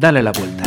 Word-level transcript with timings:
Dale 0.00 0.22
la 0.22 0.32
vuelta. 0.32 0.64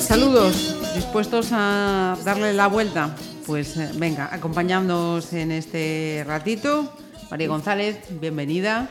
Saludos, 0.00 0.94
dispuestos 0.94 1.48
a 1.52 2.16
darle 2.24 2.54
la 2.54 2.68
vuelta. 2.68 3.14
Pues 3.44 3.76
eh, 3.76 3.90
venga, 3.96 4.30
acompañándonos 4.32 5.34
en 5.34 5.52
este 5.52 6.24
ratito. 6.26 6.90
María 7.30 7.48
González, 7.48 7.98
bienvenida. 8.18 8.88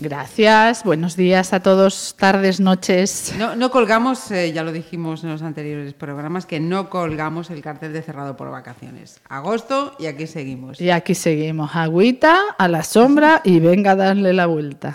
Gracias, 0.00 0.84
buenos 0.84 1.16
días 1.16 1.52
a 1.52 1.58
todos, 1.58 2.14
tardes, 2.16 2.60
noches. 2.60 3.34
No, 3.36 3.70
colgamos, 3.72 4.30
eh, 4.30 4.52
ya 4.52 4.62
lo 4.62 4.70
dijimos 4.70 5.24
en 5.24 5.30
los 5.30 5.42
anteriores 5.42 5.92
programas, 5.92 6.46
que 6.46 6.60
no 6.60 6.88
colgamos 6.88 7.50
el 7.50 7.62
cartel 7.62 7.92
de 7.92 8.02
cerrado 8.02 8.36
por 8.36 8.48
vacaciones. 8.52 9.20
Agosto 9.28 9.96
y 9.98 10.06
aquí 10.06 10.28
seguimos. 10.28 10.80
Y 10.80 10.90
aquí 10.90 11.16
seguimos, 11.16 11.74
agüita 11.74 12.38
a 12.56 12.68
la 12.68 12.84
sombra 12.84 13.42
y 13.42 13.58
venga 13.58 13.92
a 13.92 13.96
darle 13.96 14.32
la 14.32 14.46
vuelta. 14.46 14.94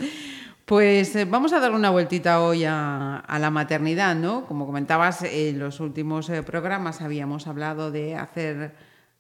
Pues 0.64 1.14
eh, 1.18 1.26
vamos 1.26 1.52
a 1.52 1.60
dar 1.60 1.74
una 1.74 1.90
vueltita 1.90 2.42
hoy 2.42 2.64
a, 2.64 3.26
la 3.28 3.50
maternidad, 3.50 4.16
¿no? 4.16 4.46
Como 4.46 4.66
comentabas, 4.66 5.24
en 5.24 5.60
los 5.60 5.82
últimos 5.82 6.30
eh, 6.30 6.44
programas 6.44 7.02
habíamos 7.02 7.48
hablado 7.48 7.92
de 7.92 8.16
hacer 8.16 8.74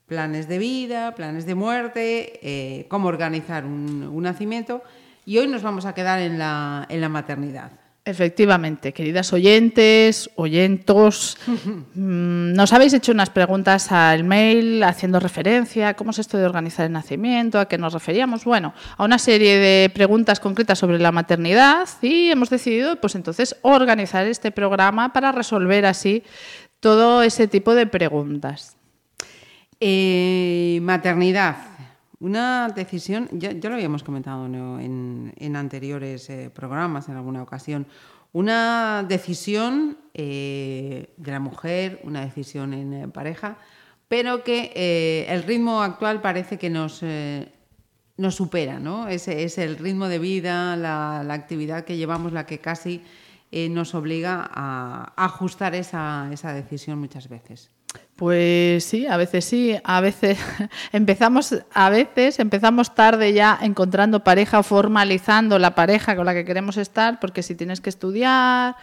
planes 0.05 0.48
de 0.48 0.59
vida, 0.59 1.13
planes 1.13 1.45
de 1.45 1.55
muerte, 1.55 2.85
cómo 2.88 3.09
organizar 3.09 3.65
un 3.65 4.21
nacimiento. 4.21 4.81
Y 5.26 5.38
hoy 5.38 5.48
nos 5.48 5.63
vamos 5.63 5.86
a 5.86 5.94
quedar 5.94 6.20
en 6.20 6.38
la, 6.38 6.86
en 6.90 7.02
la 7.02 7.09
maternidad. 7.09 7.72
Efectivamente, 8.05 8.91
queridas 8.91 9.32
oyentes, 9.32 10.30
oyentos, 10.36 11.38
mm, 11.48 12.52
nos 12.52 12.73
habéis 12.73 12.94
hecho 12.94 13.13
unas 13.13 13.30
preguntas 13.30 13.94
al 13.94 14.26
mail 14.26 14.84
haciendo 14.84 15.22
referencia 15.22 15.88
a 15.88 15.93
cómo 15.93 16.12
es 16.12 16.20
esto 16.20 16.38
de 16.38 16.43
organizar 16.43 16.85
el 16.85 16.91
nacimiento, 16.91 17.60
a 17.60 17.70
qué 17.70 17.77
nos 17.77 17.93
referíamos, 17.93 18.43
bueno, 18.43 18.74
a 18.98 19.05
una 19.05 19.18
serie 19.18 19.57
de 19.57 19.90
preguntas 19.90 20.41
concretas 20.41 20.80
sobre 20.80 20.99
la 20.99 21.13
maternidad 21.13 21.87
y 22.02 22.30
hemos 22.30 22.49
decidido 22.49 22.98
pues 22.98 23.15
entonces 23.15 23.55
organizar 23.62 24.27
este 24.27 24.52
programa 24.52 25.13
para 25.13 25.32
resolver 25.32 25.85
así 25.85 26.24
todo 26.82 27.24
ese 27.24 27.48
tipo 27.48 27.74
de 27.74 27.87
preguntas. 27.87 28.76
Eh, 29.80 30.80
maternidad. 30.82 31.55
Una 32.24 32.70
decisión, 32.70 33.27
ya, 33.34 33.52
lo 33.52 33.76
habíamos 33.76 34.02
comentado 34.02 34.46
en, 34.46 35.55
anteriores 35.57 36.30
eh, 36.30 36.49
programas, 36.49 37.10
en 37.10 37.18
alguna 37.18 37.43
ocasión, 37.43 37.85
una 38.32 39.04
decisión 39.05 39.98
eh, 40.13 41.13
de 41.18 41.32
la 41.34 41.41
mujer, 41.41 41.99
una 42.05 42.21
decisión 42.21 42.74
en 42.74 42.93
eh, 42.93 43.07
pareja, 43.10 43.57
pero 44.07 44.41
que 44.41 45.26
el 45.27 45.43
ritmo 45.43 45.82
actual 45.82 46.21
parece 46.21 46.57
que 46.57 46.70
nos, 46.70 47.02
nos 48.15 48.35
supera, 48.35 48.80
¿no? 48.80 49.10
Es, 49.10 49.27
es, 49.27 49.58
el 49.58 49.77
ritmo 49.77 50.08
de 50.08 50.20
vida, 50.20 50.77
la, 50.77 51.20
actividad 51.34 51.84
que 51.84 51.98
llevamos 51.98 52.32
la 52.32 52.46
que 52.46 52.60
casi 52.60 53.04
nos 53.52 53.96
obliga 53.96 54.49
a 54.49 55.12
ajustar 55.18 55.76
esa, 55.76 56.30
esa 56.32 56.54
decisión 56.54 56.99
muchas 56.99 57.27
veces. 57.27 57.70
Pues 58.16 58.84
sí, 58.84 59.08
a 59.08 59.18
veces 59.18 59.44
sí, 59.44 59.76
a 59.84 59.99
veces 59.99 60.38
empezamos, 60.91 61.55
a 61.74 61.90
veces 61.90 62.40
empezamos 62.40 62.94
tarde 62.94 63.34
ya 63.34 63.58
encontrando 63.62 64.24
pareja 64.24 64.62
formalizando 64.62 65.58
la 65.58 65.75
pareja 65.75 66.16
con 66.16 66.25
la 66.25 66.34
que 66.34 66.46
queremos 66.46 66.78
estar, 66.78 67.19
porque 67.19 67.41
si 67.41 67.56
tienes 67.56 67.81
que 67.81 67.90
estudiar, 67.90 68.75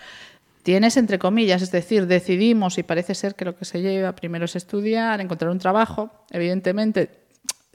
tienes 0.62 0.96
entre 0.96 1.18
comillas, 1.18 1.62
es 1.62 1.70
decir, 1.70 2.06
decidimos 2.06 2.76
y 2.78 2.82
parece 2.82 3.14
ser 3.14 3.34
que 3.34 3.44
lo 3.44 3.56
que 3.56 3.64
se 3.64 3.80
lleva 3.80 4.14
primero 4.14 4.44
es 4.44 4.56
estudiar, 4.56 5.20
encontrar 5.20 5.50
un 5.50 5.58
trabajo, 5.58 6.10
evidentemente 6.30 7.20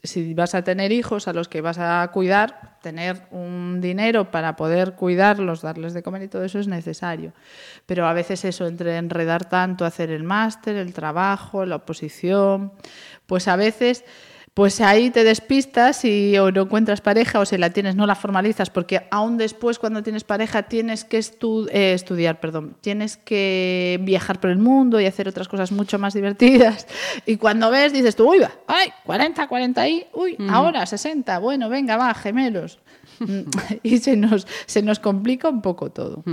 si 0.03 0.33
vas 0.33 0.55
a 0.55 0.63
tener 0.63 0.91
hijos 0.91 1.27
a 1.27 1.33
los 1.33 1.47
que 1.47 1.61
vas 1.61 1.77
a 1.79 2.07
cuidar, 2.13 2.74
tener 2.85 3.23
un 3.31 3.81
dinero 3.81 4.29
para 4.29 4.55
poder 4.55 4.93
cuidarlos, 4.93 5.63
darles 5.63 5.95
de 5.95 6.03
comer 6.03 6.21
y 6.21 6.27
todo 6.27 6.43
eso 6.43 6.59
es 6.59 6.67
necesario. 6.67 7.33
Pero 7.87 8.05
a 8.05 8.13
veces 8.13 8.45
eso, 8.45 8.67
entre 8.67 8.97
enredar 8.97 9.49
tanto, 9.49 9.85
hacer 9.85 10.11
el 10.11 10.23
máster, 10.23 10.75
el 10.75 10.93
trabajo, 10.93 11.65
la 11.65 11.77
oposición, 11.77 12.73
pues 13.25 13.47
a 13.47 13.55
veces 13.55 14.05
pues 14.55 14.79
ahí 14.79 15.09
te 15.09 15.25
despistas 15.25 16.05
y 16.05 16.37
o 16.37 16.49
no 16.49 16.61
encuentras 16.61 17.01
pareja 17.01 17.41
o 17.41 17.45
si 17.45 17.57
la 17.57 17.71
tienes 17.71 17.97
no 17.97 18.07
la 18.07 18.15
formalizas 18.15 18.69
porque 18.69 19.05
aún 19.11 19.37
después 19.37 19.79
cuando 19.79 20.01
tienes 20.01 20.23
pareja 20.23 20.63
tienes 20.63 21.03
que 21.03 21.17
eh, 21.17 21.93
estudiar, 21.93 22.39
perdón, 22.39 22.77
tienes 22.79 23.17
que 23.17 23.99
viajar 24.03 24.39
por 24.39 24.49
el 24.49 24.57
mundo 24.57 25.01
y 25.01 25.07
hacer 25.07 25.27
otras 25.27 25.49
cosas 25.49 25.73
mucho 25.73 25.99
más 25.99 26.13
divertidas 26.13 26.87
y 27.25 27.35
cuando 27.35 27.69
ves 27.69 27.91
dices 27.91 28.15
tú, 28.15 28.31
uy, 28.31 28.39
va, 28.39 28.51
ay, 28.65 28.93
40, 29.03 29.45
40 29.45 29.89
y, 29.89 30.07
uy, 30.13 30.37
ahora 30.49 30.85
60, 30.85 31.37
bueno, 31.39 31.67
venga, 31.67 31.97
va, 31.97 32.13
gemelos. 32.13 32.79
y 33.83 33.97
se 33.97 34.15
nos, 34.15 34.47
se 34.65 34.81
nos 34.81 34.99
complica 34.99 35.49
un 35.49 35.61
poco 35.61 35.91
todo. 35.91 36.23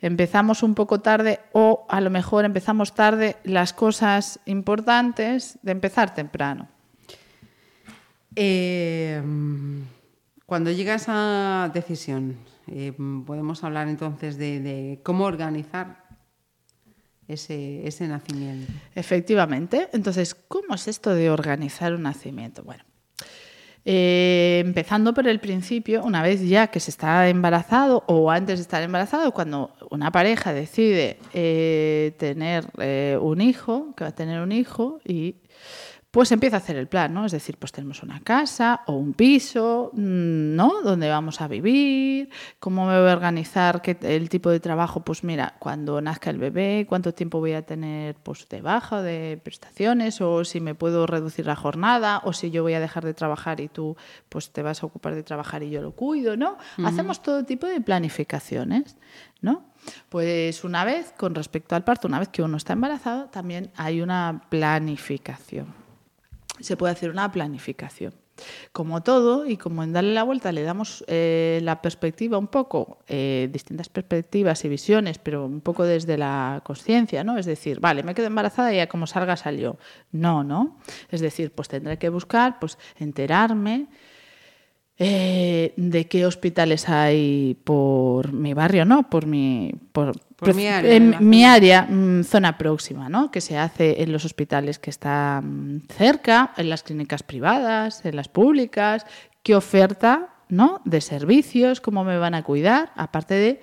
Empezamos 0.00 0.62
un 0.62 0.76
poco 0.76 1.00
tarde 1.00 1.40
o 1.52 1.84
a 1.88 2.00
lo 2.00 2.10
mejor 2.10 2.44
empezamos 2.44 2.94
tarde 2.94 3.38
las 3.42 3.72
cosas 3.72 4.38
importantes 4.46 5.58
de 5.62 5.72
empezar 5.72 6.14
temprano. 6.14 6.68
Eh, 8.36 9.22
cuando 10.46 10.70
llega 10.70 10.94
esa 10.94 11.70
decisión, 11.72 12.36
eh, 12.66 12.92
podemos 13.26 13.64
hablar 13.64 13.88
entonces 13.88 14.36
de, 14.36 15.00
cómo 15.02 15.24
organizar 15.24 16.04
ese, 17.28 18.08
nacimiento. 18.08 18.72
Efectivamente. 18.94 19.88
Entonces, 19.92 20.34
¿cómo 20.34 20.74
es 20.74 20.88
esto 20.88 21.14
de 21.14 21.30
organizar 21.30 21.94
un 21.94 22.02
nacimiento? 22.02 22.64
Bueno, 22.64 22.84
eh, 23.84 24.62
empezando 24.64 25.14
por 25.14 25.28
el 25.28 25.38
principio, 25.38 26.02
una 26.04 26.22
vez 26.22 26.46
ya 26.46 26.66
que 26.68 26.80
se 26.80 26.90
está 26.90 27.28
embarazado 27.28 28.04
o 28.08 28.30
antes 28.30 28.58
de 28.58 28.62
estar 28.62 28.82
embarazado, 28.82 29.32
cuando 29.32 29.74
una 29.90 30.10
pareja 30.10 30.52
decide 30.52 31.18
tener 32.18 32.66
un 33.20 33.40
hijo, 33.40 33.94
que 33.96 34.04
va 34.04 34.10
a 34.10 34.14
tener 34.14 34.40
un 34.40 34.50
hijo 34.50 35.00
y 35.04 35.36
pues 36.10 36.32
empieza 36.32 36.56
a 36.56 36.58
hacer 36.58 36.76
el 36.76 36.88
plan, 36.88 37.14
¿no? 37.14 37.24
Es 37.24 37.30
decir, 37.30 37.56
pues 37.56 37.70
tenemos 37.70 38.02
una 38.02 38.18
casa 38.20 38.82
o 38.86 38.94
un 38.94 39.14
piso, 39.14 39.90
mm, 39.92 40.56
¿no? 40.56 40.82
Donde 40.82 41.08
vamos 41.08 41.40
a 41.40 41.46
vivir, 41.46 42.30
cómo 42.58 42.86
me 42.86 42.98
voy 42.98 43.08
a 43.08 43.12
organizar, 43.12 43.80
qué, 43.80 43.96
el 44.02 44.28
tipo 44.28 44.50
de 44.50 44.58
trabajo, 44.58 45.04
pues 45.04 45.22
mira, 45.22 45.54
cuando 45.60 46.00
nazca 46.00 46.30
el 46.30 46.38
bebé, 46.38 46.84
cuánto 46.88 47.14
tiempo 47.14 47.38
voy 47.38 47.52
a 47.52 47.62
tener 47.62 48.16
pues 48.16 48.48
de 48.48 48.60
baja 48.60 48.96
o 48.96 49.02
de 49.02 49.40
prestaciones, 49.42 50.20
o 50.20 50.44
si 50.44 50.60
me 50.60 50.74
puedo 50.74 51.06
reducir 51.06 51.46
la 51.46 51.54
jornada, 51.54 52.22
o 52.24 52.32
si 52.32 52.50
yo 52.50 52.64
voy 52.64 52.74
a 52.74 52.80
dejar 52.80 53.04
de 53.04 53.14
trabajar 53.14 53.60
y 53.60 53.68
tú 53.68 53.96
pues 54.28 54.50
te 54.50 54.62
vas 54.62 54.82
a 54.82 54.86
ocupar 54.86 55.14
de 55.14 55.22
trabajar 55.22 55.62
y 55.62 55.70
yo 55.70 55.80
lo 55.80 55.92
cuido, 55.92 56.36
¿no? 56.36 56.58
Hacemos 56.84 57.22
todo 57.22 57.44
tipo 57.44 57.68
de 57.68 57.80
planificaciones, 57.80 58.96
¿no? 59.42 59.70
Pues 60.08 60.64
una 60.64 60.84
vez, 60.84 61.14
con 61.16 61.36
respecto 61.36 61.76
al 61.76 61.84
parto, 61.84 62.08
una 62.08 62.18
vez 62.18 62.28
que 62.28 62.42
uno 62.42 62.56
está 62.56 62.72
embarazado, 62.72 63.26
también 63.26 63.70
hay 63.76 64.02
una 64.02 64.42
planificación 64.50 65.79
se 66.60 66.76
puede 66.76 66.92
hacer 66.92 67.10
una 67.10 67.30
planificación. 67.30 68.14
Como 68.72 69.02
todo, 69.02 69.46
y 69.46 69.56
como 69.56 69.82
en 69.82 69.92
darle 69.92 70.14
la 70.14 70.22
vuelta 70.22 70.52
le 70.52 70.62
damos 70.62 71.04
eh, 71.08 71.60
la 71.62 71.82
perspectiva 71.82 72.38
un 72.38 72.48
poco, 72.48 72.98
eh, 73.06 73.48
distintas 73.52 73.88
perspectivas 73.88 74.64
y 74.64 74.68
visiones, 74.68 75.18
pero 75.18 75.44
un 75.44 75.60
poco 75.60 75.84
desde 75.84 76.16
la 76.16 76.62
conciencia, 76.64 77.22
¿no? 77.22 77.36
Es 77.36 77.46
decir, 77.46 77.80
vale, 77.80 78.02
me 78.02 78.14
quedo 78.14 78.26
embarazada 78.26 78.72
y 78.72 78.76
ya 78.76 78.86
como 78.88 79.06
salga 79.06 79.36
salió. 79.36 79.78
No, 80.12 80.42
¿no? 80.42 80.78
Es 81.10 81.20
decir, 81.20 81.52
pues 81.52 81.68
tendré 81.68 81.98
que 81.98 82.08
buscar, 82.08 82.58
pues 82.58 82.78
enterarme, 82.96 83.88
eh, 85.02 85.72
de 85.78 86.08
qué 86.08 86.26
hospitales 86.26 86.86
hay 86.90 87.56
por 87.64 88.34
mi 88.34 88.52
barrio, 88.52 88.84
¿no? 88.84 89.08
Por 89.08 89.24
mi, 89.24 89.72
por, 89.92 90.12
mi 90.54 90.66
área, 90.66 90.94
en 90.94 91.16
mi 91.26 91.42
área 91.42 91.86
mm, 91.88 92.24
zona 92.24 92.58
próxima, 92.58 93.08
¿no? 93.08 93.30
Que 93.30 93.40
se 93.40 93.56
hace 93.56 94.02
en 94.02 94.12
los 94.12 94.26
hospitales 94.26 94.78
que 94.78 94.90
están 94.90 95.84
cerca, 95.88 96.52
en 96.58 96.68
las 96.68 96.82
clínicas 96.82 97.22
privadas, 97.22 98.04
en 98.04 98.14
las 98.14 98.28
públicas, 98.28 99.06
qué 99.42 99.54
oferta, 99.54 100.34
¿no? 100.50 100.82
De 100.84 101.00
servicios, 101.00 101.80
cómo 101.80 102.04
me 102.04 102.18
van 102.18 102.34
a 102.34 102.42
cuidar, 102.42 102.92
aparte 102.94 103.32
de 103.32 103.62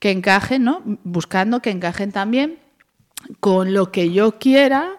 que 0.00 0.10
encajen, 0.10 0.64
¿no? 0.64 0.82
Buscando 1.04 1.62
que 1.62 1.70
encajen 1.70 2.10
también 2.10 2.58
con 3.38 3.72
lo 3.72 3.92
que 3.92 4.10
yo 4.10 4.40
quiera 4.40 4.96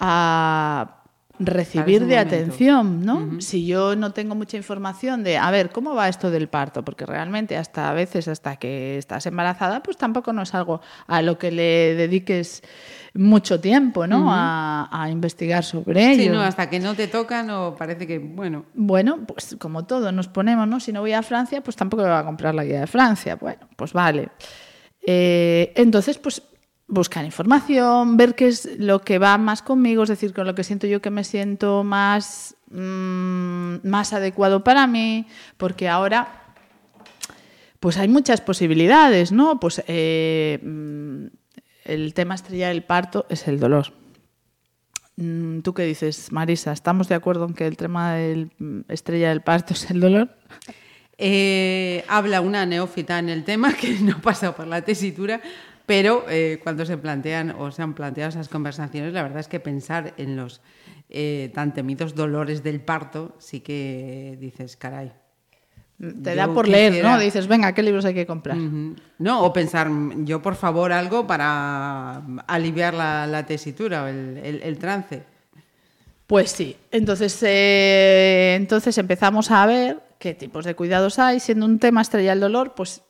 a 0.00 0.99
recibir 1.40 2.06
de 2.06 2.18
atención, 2.18 3.04
¿no? 3.04 3.40
Si 3.40 3.66
yo 3.66 3.96
no 3.96 4.12
tengo 4.12 4.34
mucha 4.34 4.58
información 4.58 5.24
de, 5.24 5.38
a 5.38 5.50
ver, 5.50 5.70
¿cómo 5.70 5.94
va 5.94 6.08
esto 6.08 6.30
del 6.30 6.48
parto? 6.48 6.84
Porque 6.84 7.06
realmente 7.06 7.56
hasta 7.56 7.90
a 7.90 7.94
veces, 7.94 8.28
hasta 8.28 8.56
que 8.56 8.98
estás 8.98 9.26
embarazada, 9.26 9.82
pues 9.82 9.96
tampoco 9.96 10.32
no 10.32 10.42
es 10.42 10.54
algo 10.54 10.82
a 11.06 11.22
lo 11.22 11.38
que 11.38 11.50
le 11.50 11.94
dediques 11.94 12.62
mucho 13.14 13.58
tiempo, 13.58 14.06
¿no? 14.06 14.26
a, 14.28 15.08
investigar 15.10 15.64
sobre 15.64 16.12
ello. 16.12 16.22
Sí, 16.22 16.28
no, 16.28 16.42
hasta 16.42 16.68
que 16.68 16.78
no 16.78 16.94
te 16.94 17.08
toca, 17.08 17.42
no 17.42 17.74
parece 17.76 18.06
que, 18.06 18.18
bueno. 18.18 18.66
Bueno, 18.74 19.18
pues 19.26 19.56
como 19.58 19.86
todo, 19.86 20.12
nos 20.12 20.28
ponemos, 20.28 20.68
¿no? 20.68 20.78
Si 20.78 20.92
no 20.92 21.00
voy 21.00 21.14
a 21.14 21.22
Francia, 21.22 21.62
pues 21.62 21.74
tampoco 21.74 22.02
voy 22.02 22.12
a 22.12 22.24
comprar 22.24 22.54
la 22.54 22.64
guía 22.64 22.80
de 22.80 22.86
Francia. 22.86 23.36
Bueno, 23.36 23.66
pues 23.76 23.92
vale. 23.92 24.28
Eh, 25.04 25.72
entonces, 25.74 26.18
pues 26.18 26.42
buscar 26.90 27.24
información, 27.24 28.16
ver 28.16 28.34
qué 28.34 28.48
es 28.48 28.78
lo 28.78 29.00
que 29.00 29.18
va 29.18 29.38
más 29.38 29.62
conmigo, 29.62 30.02
es 30.02 30.08
decir, 30.08 30.34
con 30.34 30.46
lo 30.46 30.54
que 30.54 30.64
siento 30.64 30.86
yo 30.86 31.00
que 31.00 31.10
me 31.10 31.24
siento 31.24 31.84
más, 31.84 32.56
mm, 32.70 33.88
más 33.88 34.12
adecuado 34.12 34.62
para 34.64 34.86
mí, 34.86 35.26
porque 35.56 35.88
ahora 35.88 36.36
pues 37.78 37.96
hay 37.96 38.08
muchas 38.08 38.42
posibilidades, 38.42 39.32
¿no? 39.32 39.58
Pues 39.58 39.82
eh, 39.86 40.58
mm, 40.62 41.26
el 41.84 42.12
tema 42.12 42.34
estrella 42.34 42.68
del 42.68 42.82
parto 42.82 43.24
es 43.30 43.48
el 43.48 43.58
dolor. 43.58 43.92
Mm, 45.16 45.60
¿Tú 45.60 45.72
qué 45.72 45.84
dices, 45.84 46.30
Marisa? 46.30 46.72
¿Estamos 46.72 47.08
de 47.08 47.14
acuerdo 47.14 47.46
en 47.46 47.54
que 47.54 47.66
el 47.66 47.76
tema 47.76 48.14
del 48.14 48.50
estrella 48.88 49.30
del 49.30 49.40
parto 49.40 49.72
es 49.72 49.90
el 49.90 50.00
dolor? 50.00 50.36
Eh, 51.16 52.04
habla 52.08 52.40
una 52.40 52.64
neófita 52.64 53.18
en 53.18 53.28
el 53.28 53.44
tema 53.44 53.74
que 53.74 53.98
no 54.00 54.20
pasa 54.20 54.54
por 54.54 54.66
la 54.66 54.82
tesitura, 54.82 55.40
pero 55.86 56.24
eh, 56.28 56.60
cuando 56.62 56.84
se 56.86 56.96
plantean 56.96 57.50
o 57.58 57.70
se 57.70 57.82
han 57.82 57.94
planteado 57.94 58.30
esas 58.30 58.48
conversaciones, 58.48 59.12
la 59.12 59.22
verdad 59.22 59.40
es 59.40 59.48
que 59.48 59.60
pensar 59.60 60.14
en 60.16 60.36
los 60.36 60.60
tan 61.54 61.74
temidos 61.74 62.14
dolores 62.14 62.62
del 62.62 62.80
parto, 62.80 63.34
sí 63.40 63.58
que 63.60 64.38
dices, 64.38 64.76
caray, 64.76 65.10
te 66.00 66.34
da 66.34 66.48
por 66.48 66.66
leer, 66.66 67.04
¿no? 67.04 67.18
Dices, 67.18 67.46
venga, 67.46 67.74
¿qué 67.74 67.82
libros 67.82 68.06
hay 68.06 68.14
que 68.14 68.24
comprar? 68.24 68.56
No, 68.56 69.44
o 69.44 69.52
pensar, 69.52 69.90
yo 70.24 70.40
por 70.40 70.54
favor 70.54 70.92
algo 70.92 71.26
para 71.26 72.22
aliviar 72.46 72.94
la, 72.94 73.44
tesitura 73.46 74.04
o 74.04 74.06
el, 74.06 74.78
trance. 74.78 75.22
Pues 76.26 76.52
sí, 76.52 76.74
entonces, 76.90 77.42
eh, 77.42 78.54
entonces 78.56 78.96
empezamos 78.96 79.50
a 79.50 79.66
ver 79.66 80.00
qué 80.18 80.32
tipos 80.32 80.64
de 80.64 80.74
cuidados 80.74 81.18
hay, 81.18 81.38
siendo 81.38 81.66
un 81.66 81.78
tema 81.78 82.00
estrella 82.00 82.32
el 82.32 82.40
dolor, 82.40 82.72
pues 82.74 83.02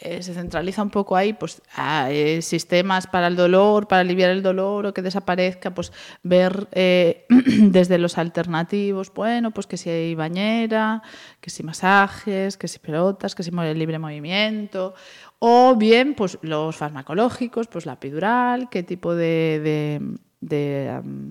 eh, 0.00 0.22
se 0.22 0.34
centraliza 0.34 0.82
un 0.82 0.90
poco 0.90 1.16
ahí, 1.16 1.32
pues 1.32 1.62
eh, 2.08 2.40
sistemas 2.42 3.06
para 3.06 3.28
el 3.28 3.36
dolor, 3.36 3.88
para 3.88 4.00
aliviar 4.00 4.30
el 4.30 4.42
dolor 4.42 4.86
o 4.86 4.94
que 4.94 5.02
desaparezca, 5.02 5.72
pues 5.72 5.92
ver 6.22 6.68
eh, 6.72 7.24
desde 7.28 7.98
los 7.98 8.18
alternativos, 8.18 9.12
bueno, 9.14 9.50
pues 9.52 9.66
que 9.66 9.76
si 9.76 9.90
hay 9.90 10.14
bañera, 10.14 11.02
que 11.40 11.50
si 11.50 11.62
masajes, 11.62 12.56
que 12.56 12.68
si 12.68 12.78
pelotas, 12.78 13.34
que 13.34 13.42
si 13.42 13.50
libre 13.50 13.98
movimiento, 13.98 14.94
o 15.38 15.76
bien 15.76 16.14
pues 16.14 16.38
los 16.42 16.76
farmacológicos, 16.76 17.66
pues 17.68 17.86
la 17.86 17.94
epidural, 17.94 18.68
qué 18.68 18.82
tipo 18.82 19.14
de, 19.14 20.00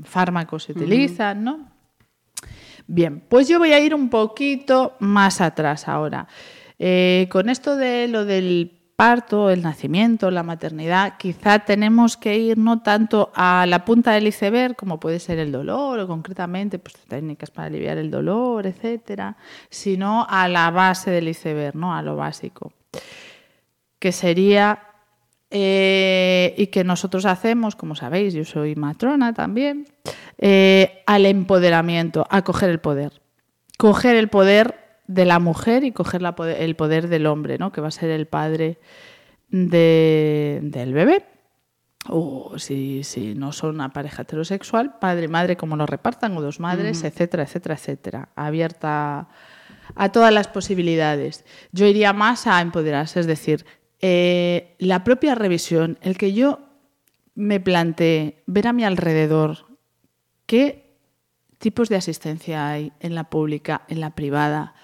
fármacos 0.04 0.64
se 0.64 0.72
utilizan, 0.72 1.44
¿no? 1.44 1.76
Bien, 2.88 3.24
pues 3.28 3.48
yo 3.48 3.58
voy 3.58 3.74
a 3.74 3.80
ir 3.80 3.96
un 3.96 4.10
poquito 4.10 4.96
más 5.00 5.42
atrás 5.42 5.88
ahora. 5.88 6.28
Eh, 6.80 7.28
con 7.32 7.50
esto 7.50 7.76
de 7.76 8.08
lo 8.08 8.26
del 8.26 8.76
parto, 8.96 9.50
el 9.50 9.62
nacimiento, 9.62 10.32
la 10.32 10.44
maternidad, 10.44 11.18
quizá 11.18 11.60
tenemos 11.60 12.16
que 12.16 12.38
ir 12.38 12.58
no 12.58 12.82
tanto 12.82 13.32
a 13.36 13.66
la 13.68 13.84
punta 13.84 14.12
del 14.14 14.28
iceberg, 14.28 14.76
como 14.76 15.00
puede 15.00 15.20
ser 15.20 15.40
el 15.40 15.52
dolor, 15.52 16.00
o 16.00 16.08
concretamente 16.08 16.80
pues, 16.80 16.96
técnicas 17.08 17.52
para 17.52 17.68
aliviar 17.68 17.98
el 17.98 18.10
dolor, 18.10 18.66
etcétera, 18.66 19.36
sino 19.70 20.26
a 20.30 20.48
la 20.48 20.72
base 20.72 21.12
del 21.12 21.28
iceberg, 21.28 21.76
¿no? 21.76 21.94
a 21.94 22.02
lo 22.02 22.16
básico, 22.16 22.72
que 24.00 24.12
sería 24.12 24.80
eh, 25.52 26.54
y 26.58 26.68
que 26.68 26.84
nosotros 26.84 27.26
hacemos, 27.26 27.76
como 27.76 27.96
sabéis, 27.96 28.34
yo 28.34 28.46
soy 28.46 28.76
matrona 28.76 29.34
también, 29.34 29.88
eh, 30.38 31.04
al 31.06 31.26
empoderamiento, 31.26 32.26
a 32.30 32.44
coger 32.44 32.70
el 32.70 32.80
poder. 32.80 33.22
Coger 33.78 34.16
el 34.16 34.30
poder 34.30 34.85
de 35.08 35.26
la 35.26 35.40
mujer 35.40 35.84
y 35.84 35.92
coger 35.92 36.22
el 36.58 36.76
poder 36.76 37.08
del 37.08 37.26
hombre, 37.26 37.58
¿no? 37.58 37.72
que 37.72 37.82
va 37.82 37.90
a 37.90 37.92
ser 37.92 38.10
el 38.10 38.28
padre 38.28 38.80
del 39.50 40.94
bebé. 40.94 41.26
O 42.08 42.60
si, 42.60 43.04
si, 43.04 43.34
no 43.34 43.52
son 43.52 43.76
una 43.76 43.92
pareja 43.92 44.22
heterosexual, 44.22 45.00
padre 45.00 45.26
y 45.26 45.28
madre, 45.28 45.58
como 45.58 45.76
lo 45.76 45.88
repartan, 45.88 46.38
o 46.38 46.42
dos 46.42 46.60
madres, 46.60 47.04
etcétera, 47.04 47.44
etcétera, 47.44 47.76
etcétera. 47.76 48.30
Abierta 48.36 49.28
a 49.96 50.12
todas 50.12 50.32
las 50.32 50.48
posibilidades. 50.48 51.46
Yo 51.72 51.88
iría 51.88 52.14
más 52.14 52.46
a 52.46 52.62
empoderarse, 52.62 53.20
es 53.20 53.26
decir, 53.26 53.66
eh, 54.02 54.76
la 54.78 55.04
propia 55.04 55.34
revisión, 55.34 55.98
el 56.02 56.18
que 56.18 56.34
yo 56.34 56.60
me 57.34 57.60
plantee 57.60 58.44
ver 58.46 58.68
a 58.68 58.74
mi 58.74 58.84
alrededor 58.84 59.66
qué 60.46 60.98
tipos 61.58 61.90
de 61.90 61.96
asistencia 61.96 62.68
hay 62.68 62.94
en 63.00 63.16
la 63.16 63.30
pública, 63.30 63.84
en 63.88 64.00
la 64.00 64.16
privada, 64.16 64.76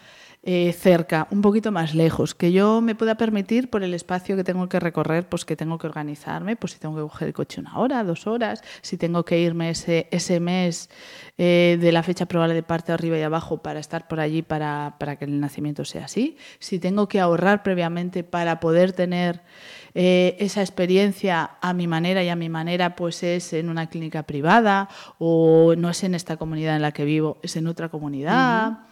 eh, 0.43 0.73
cerca, 0.73 1.27
un 1.29 1.43
poquito 1.43 1.71
más 1.71 1.93
lejos, 1.93 2.33
que 2.33 2.51
yo 2.51 2.81
me 2.81 2.95
pueda 2.95 3.13
permitir 3.13 3.69
por 3.69 3.83
el 3.83 3.93
espacio 3.93 4.35
que 4.35 4.43
tengo 4.43 4.67
que 4.67 4.79
recorrer, 4.79 5.29
pues 5.29 5.45
que 5.45 5.55
tengo 5.55 5.77
que 5.77 5.85
organizarme, 5.85 6.55
pues 6.55 6.73
si 6.73 6.79
tengo 6.79 6.95
que 6.95 7.03
coger 7.03 7.27
el 7.27 7.33
coche 7.35 7.61
una 7.61 7.77
hora, 7.77 8.03
dos 8.03 8.25
horas, 8.25 8.63
si 8.81 8.97
tengo 8.97 9.23
que 9.23 9.39
irme 9.39 9.69
ese, 9.69 10.07
ese 10.09 10.39
mes 10.39 10.89
eh, 11.37 11.77
de 11.79 11.91
la 11.91 12.01
fecha 12.01 12.25
probable 12.25 12.55
de 12.55 12.63
parte 12.63 12.91
arriba 12.91 13.19
y 13.19 13.21
abajo 13.21 13.61
para 13.61 13.79
estar 13.79 14.07
por 14.07 14.19
allí 14.19 14.41
para, 14.41 14.95
para, 14.97 15.15
que 15.17 15.25
el 15.25 15.39
nacimiento 15.39 15.85
sea 15.85 16.05
así, 16.05 16.37
si 16.57 16.79
tengo 16.79 17.07
que 17.07 17.19
ahorrar 17.19 17.61
previamente 17.61 18.23
para 18.23 18.59
poder 18.59 18.93
tener 18.93 19.43
eh, 19.93 20.37
esa 20.39 20.61
experiencia 20.61 21.51
a 21.61 21.73
mi 21.73 21.85
manera 21.85 22.23
y 22.23 22.29
a 22.29 22.35
mi 22.35 22.49
manera 22.49 22.95
pues 22.95 23.21
es 23.21 23.53
en 23.53 23.69
una 23.69 23.89
clínica 23.89 24.23
privada 24.23 24.89
o 25.19 25.75
no 25.77 25.91
es 25.91 26.03
en 26.03 26.15
esta 26.15 26.37
comunidad 26.37 26.75
en 26.77 26.81
la 26.81 26.93
que 26.93 27.05
vivo, 27.05 27.37
es 27.43 27.55
en 27.57 27.67
otra 27.67 27.89
comunidad. 27.89 28.90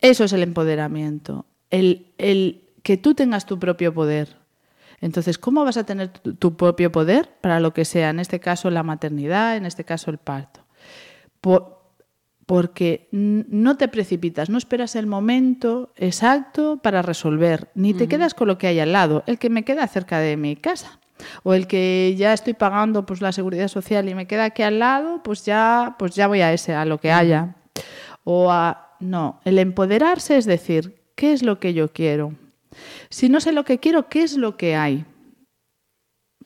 Eso 0.00 0.24
es 0.24 0.32
el 0.32 0.42
empoderamiento, 0.42 1.46
el, 1.70 2.62
que 2.82 2.96
tú 2.96 3.14
tengas 3.14 3.46
tu 3.46 3.58
propio 3.58 3.92
poder. 3.94 4.36
Entonces, 5.00 5.38
¿cómo 5.38 5.64
vas 5.64 5.76
a 5.76 5.84
tener 5.84 6.08
tu, 6.08 6.56
propio 6.56 6.92
poder 6.92 7.30
para 7.40 7.60
lo 7.60 7.72
que 7.74 7.84
sea? 7.84 8.10
En 8.10 8.20
este 8.20 8.40
caso, 8.40 8.70
la 8.70 8.82
maternidad, 8.82 9.56
en 9.56 9.66
este 9.66 9.84
caso, 9.84 10.10
el 10.10 10.18
parto. 10.18 10.60
porque 12.46 13.08
no 13.10 13.76
te 13.76 13.88
precipitas, 13.88 14.48
no 14.48 14.58
esperas 14.58 14.94
el 14.94 15.06
momento 15.06 15.92
exacto 15.96 16.78
para 16.80 17.02
resolver, 17.02 17.70
ni 17.74 17.92
te 17.92 18.06
quedas 18.06 18.34
con 18.34 18.46
lo 18.46 18.56
que 18.56 18.68
hay 18.68 18.78
al 18.78 18.92
lado, 18.92 19.24
el 19.26 19.38
que 19.38 19.50
me 19.50 19.64
queda 19.64 19.86
cerca 19.88 20.20
de 20.20 20.36
mi 20.36 20.54
casa. 20.54 21.00
O 21.42 21.54
el 21.54 21.66
que 21.66 22.14
ya 22.16 22.32
estoy 22.32 22.54
pagando 22.54 23.06
pues, 23.06 23.20
la 23.20 23.32
seguridad 23.32 23.68
social 23.68 24.08
y 24.08 24.14
me 24.14 24.26
queda 24.26 24.44
aquí 24.44 24.62
al 24.62 24.78
lado, 24.78 25.22
pues 25.22 25.44
ya, 25.44 25.96
pues 25.98 26.14
ya 26.14 26.26
voy 26.26 26.40
a 26.42 26.52
ese, 26.52 26.74
a 26.74 26.84
lo 26.84 26.98
que 26.98 27.10
haya. 27.10 27.56
O 28.24 28.52
a, 28.52 28.85
no, 29.00 29.40
el 29.44 29.58
empoderarse 29.58 30.36
es 30.36 30.44
decir, 30.44 30.96
¿qué 31.14 31.32
es 31.32 31.42
lo 31.42 31.58
que 31.60 31.74
yo 31.74 31.92
quiero? 31.92 32.34
Si 33.08 33.28
no 33.28 33.40
sé 33.40 33.52
lo 33.52 33.64
que 33.64 33.78
quiero, 33.78 34.08
¿qué 34.08 34.22
es 34.22 34.36
lo 34.36 34.56
que 34.56 34.76
hay? 34.76 35.04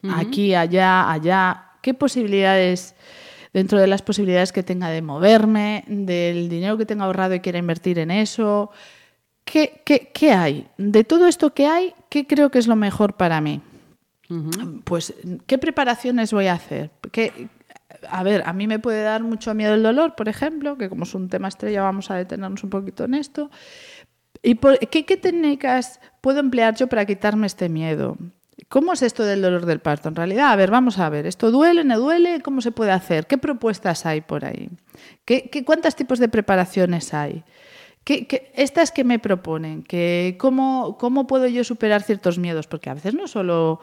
Aquí, 0.08 0.54
allá, 0.54 1.10
allá. 1.10 1.66
¿Qué 1.82 1.94
posibilidades, 1.94 2.94
dentro 3.52 3.78
de 3.78 3.86
las 3.86 4.02
posibilidades 4.02 4.52
que 4.52 4.62
tenga 4.62 4.88
de 4.88 5.02
moverme, 5.02 5.84
del 5.86 6.48
dinero 6.48 6.78
que 6.78 6.86
tenga 6.86 7.04
ahorrado 7.04 7.34
y 7.34 7.40
quiera 7.40 7.58
invertir 7.58 7.98
en 7.98 8.10
eso? 8.10 8.70
¿Qué, 9.44 9.82
qué, 9.84 10.32
hay? 10.32 10.68
De 10.78 11.04
todo 11.04 11.26
esto 11.26 11.52
que 11.52 11.66
hay, 11.66 11.92
¿qué 12.08 12.26
creo 12.26 12.50
que 12.50 12.58
es 12.58 12.68
lo 12.68 12.76
mejor 12.76 13.14
para 13.14 13.40
mí? 13.40 13.60
Pues, 14.84 15.12
¿qué 15.46 15.58
preparaciones 15.58 16.32
voy 16.32 16.46
a 16.46 16.52
hacer? 16.52 16.90
¿Qué, 17.10 17.48
a 18.08 18.22
ver, 18.22 18.42
a 18.46 18.52
mí 18.52 18.66
me 18.66 18.78
puede 18.78 19.02
dar 19.02 19.22
mucho 19.22 19.54
miedo 19.54 19.74
el 19.74 19.82
dolor, 19.82 20.14
por 20.14 20.28
ejemplo, 20.28 20.76
que 20.76 20.88
como 20.88 21.04
es 21.04 21.14
un 21.14 21.28
tema 21.28 21.48
estrella 21.48 21.82
vamos 21.82 22.10
a 22.10 22.16
detenernos 22.16 22.64
un 22.64 22.70
poquito 22.70 23.04
en 23.04 23.14
esto. 23.14 23.50
¿Y 24.42 24.54
qué, 24.56 25.16
técnicas 25.16 26.00
puedo 26.20 26.40
emplear 26.40 26.74
yo 26.74 26.86
para 26.88 27.04
quitarme 27.04 27.46
este 27.46 27.68
miedo? 27.68 28.16
¿Cómo 28.68 28.92
es 28.92 29.02
esto 29.02 29.24
del 29.24 29.42
dolor 29.42 29.66
del 29.66 29.80
parto? 29.80 30.08
En 30.08 30.14
realidad, 30.14 30.52
a 30.52 30.56
ver, 30.56 30.70
vamos 30.70 30.98
a 30.98 31.08
ver, 31.08 31.26
¿esto 31.26 31.50
duele, 31.50 31.84
no 31.84 31.98
duele? 31.98 32.40
¿Cómo 32.40 32.60
se 32.60 32.72
puede 32.72 32.92
hacer? 32.92 33.26
¿Qué 33.26 33.38
propuestas 33.38 34.06
hay 34.06 34.20
por 34.20 34.44
ahí? 34.44 34.70
¿Qué, 35.24 35.50
cuántos 35.64 35.96
tipos 35.96 36.18
de 36.18 36.28
preparaciones 36.28 37.12
hay? 37.12 37.44
¿Qué, 38.04 38.52
estas 38.54 38.92
que 38.92 39.04
me 39.04 39.18
proponen? 39.18 39.84
cómo, 40.38 40.96
¿Cómo 40.98 41.26
puedo 41.26 41.46
yo 41.48 41.64
superar 41.64 42.02
ciertos 42.02 42.38
miedos? 42.38 42.66
Porque 42.66 42.90
a 42.90 42.94
veces 42.94 43.14
no 43.14 43.28
solo 43.28 43.80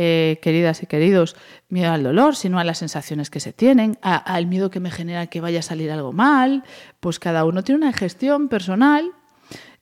eh, 0.00 0.38
queridas 0.40 0.80
y 0.82 0.86
queridos, 0.86 1.34
miedo 1.68 1.90
al 1.90 2.04
dolor, 2.04 2.36
sino 2.36 2.60
a 2.60 2.64
las 2.64 2.78
sensaciones 2.78 3.30
que 3.30 3.40
se 3.40 3.52
tienen, 3.52 3.98
al 4.00 4.46
miedo 4.46 4.70
que 4.70 4.78
me 4.78 4.92
genera 4.92 5.26
que 5.26 5.40
vaya 5.40 5.58
a 5.58 5.62
salir 5.62 5.90
algo 5.90 6.12
mal. 6.12 6.62
Pues 7.00 7.18
cada 7.18 7.44
uno 7.44 7.64
tiene 7.64 7.82
una 7.82 7.92
gestión 7.92 8.48
personal 8.48 9.12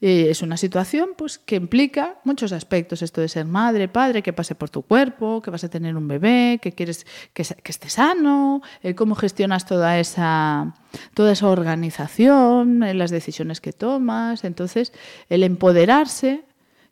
es 0.00 0.42
una 0.42 0.56
situación 0.56 1.10
pues, 1.16 1.38
que 1.38 1.56
implica 1.56 2.16
muchos 2.24 2.52
aspectos, 2.52 3.02
esto 3.02 3.20
de 3.20 3.28
ser 3.28 3.46
madre, 3.46 3.88
padre, 3.88 4.22
que 4.22 4.32
pase 4.32 4.54
por 4.54 4.68
tu 4.68 4.82
cuerpo, 4.82 5.40
que 5.40 5.50
vas 5.50 5.64
a 5.64 5.70
tener 5.70 5.96
un 5.96 6.06
bebé, 6.06 6.58
que 6.60 6.72
quieres 6.72 7.06
que, 7.32 7.42
esté 7.42 7.88
sano, 7.88 8.62
cómo 8.94 9.14
gestionas 9.14 9.64
toda 9.64 9.98
esa, 9.98 10.74
toda 11.14 11.32
esa 11.32 11.48
organización, 11.48 12.80
las 12.98 13.10
decisiones 13.10 13.60
que 13.60 13.72
tomas. 13.72 14.44
Entonces, 14.44 14.92
el 15.28 15.42
empoderarse 15.42 16.44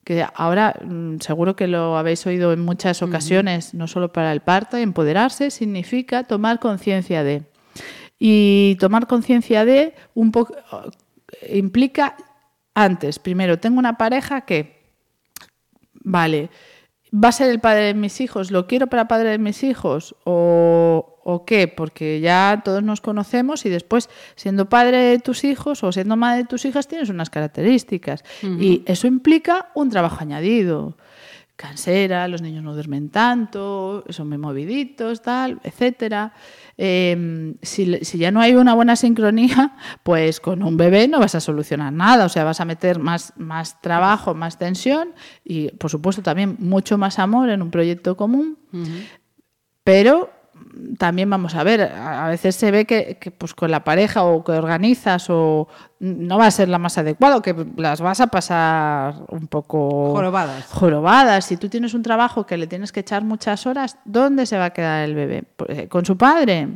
que 0.04 0.24
ahora 0.34 0.76
mm, 0.84 1.18
seguro 1.20 1.56
que 1.56 1.66
lo 1.66 1.96
habéis 1.96 2.26
oído 2.26 2.52
en 2.52 2.60
muchas 2.60 3.02
ocasiones, 3.02 3.74
no 3.74 3.86
solo 3.88 4.12
para 4.12 4.32
el 4.32 4.40
parto, 4.40 4.76
empoderarse 4.76 5.50
significa 5.50 6.24
tomar 6.24 6.60
conciencia 6.60 7.24
de. 7.24 7.42
Y 8.18 8.76
tomar 8.78 9.06
conciencia 9.06 9.64
de 9.64 9.94
un 10.14 10.30
poco 10.30 10.54
implica 11.50 12.16
antes, 12.74 13.18
primero, 13.18 13.58
tengo 13.58 13.78
una 13.78 13.96
pareja 13.96 14.42
que, 14.42 14.82
vale, 15.94 16.50
¿Va 17.14 17.28
a 17.28 17.32
ser 17.32 17.50
el 17.50 17.60
padre 17.60 17.84
de 17.84 17.94
mis 17.94 18.20
hijos? 18.20 18.50
¿Lo 18.50 18.66
quiero 18.66 18.88
para 18.88 19.06
padre 19.06 19.30
de 19.30 19.38
mis 19.38 19.62
hijos? 19.62 20.16
¿O, 20.24 21.20
o 21.22 21.44
qué? 21.44 21.68
Porque 21.68 22.20
ya 22.20 22.62
todos 22.64 22.82
nos 22.82 23.00
conocemos 23.00 23.66
y 23.66 23.68
después, 23.68 24.10
siendo 24.34 24.68
padre 24.68 24.98
de 24.98 25.18
tus 25.20 25.44
hijos 25.44 25.84
o 25.84 25.92
siendo 25.92 26.16
madre 26.16 26.38
de 26.38 26.48
tus 26.48 26.64
hijas, 26.64 26.88
tienes 26.88 27.10
unas 27.10 27.30
características. 27.30 28.24
Y 28.42 28.82
eso 28.86 29.06
implica 29.06 29.70
un 29.74 29.90
trabajo 29.90 30.18
añadido 30.20 30.96
cansera, 31.56 32.26
los 32.28 32.42
niños 32.42 32.64
no 32.64 32.74
duermen 32.74 33.10
tanto, 33.10 34.04
son 34.08 34.28
muy 34.28 34.38
moviditos, 34.38 35.22
tal, 35.22 35.60
etcétera. 35.62 36.32
Em, 36.76 37.54
si, 37.62 38.00
ya 38.18 38.32
no 38.32 38.40
hay 38.40 38.54
una 38.54 38.74
buena 38.74 38.96
sincronía, 38.96 39.76
pues 40.02 40.40
con 40.40 40.62
un 40.62 40.76
bebé 40.76 41.06
no 41.06 41.20
vas 41.20 41.36
a 41.36 41.40
solucionar 41.40 41.92
nada, 41.92 42.24
o 42.24 42.28
sea, 42.28 42.44
vas 42.44 42.60
a 42.60 42.64
meter 42.64 42.98
más, 42.98 43.32
más 43.36 43.80
trabajo, 43.80 44.34
más 44.34 44.58
tensión 44.58 45.14
y, 45.44 45.68
por 45.70 45.90
supuesto, 45.90 46.22
también 46.22 46.56
mucho 46.58 46.98
más 46.98 47.18
amor 47.18 47.48
en 47.50 47.62
un 47.62 47.70
proyecto 47.70 48.16
común, 48.16 48.58
pero 49.84 50.33
también 50.98 51.30
vamos 51.30 51.54
a 51.54 51.62
ver, 51.62 51.82
a 51.82 52.28
veces 52.28 52.56
se 52.56 52.70
ve 52.70 52.84
que, 52.84 53.18
pues 53.36 53.54
con 53.54 53.70
la 53.70 53.84
pareja 53.84 54.24
o 54.24 54.42
que 54.44 54.52
organizas 54.52 55.26
o 55.28 55.68
no 56.00 56.38
va 56.38 56.46
a 56.46 56.50
ser 56.50 56.68
la 56.68 56.78
más 56.78 56.98
adecuada, 56.98 57.40
que 57.40 57.54
las 57.76 58.00
vas 58.00 58.20
a 58.20 58.26
pasar 58.26 59.14
un 59.28 59.46
poco 59.46 60.12
jorobadas. 60.12 60.66
Jorobadas. 60.66 61.44
Si 61.44 61.56
tú 61.56 61.68
tienes 61.68 61.94
un 61.94 62.02
trabajo 62.02 62.46
que 62.46 62.56
le 62.56 62.66
tienes 62.66 62.92
que 62.92 63.00
echar 63.00 63.24
muchas 63.24 63.66
horas, 63.66 63.98
¿dónde 64.04 64.46
se 64.46 64.58
va 64.58 64.66
a 64.66 64.70
quedar 64.70 65.04
el 65.04 65.14
bebé? 65.14 65.44
Pues, 65.56 65.78
eh, 65.78 65.88
¿Con 65.88 66.04
su 66.04 66.16
padre? 66.16 66.68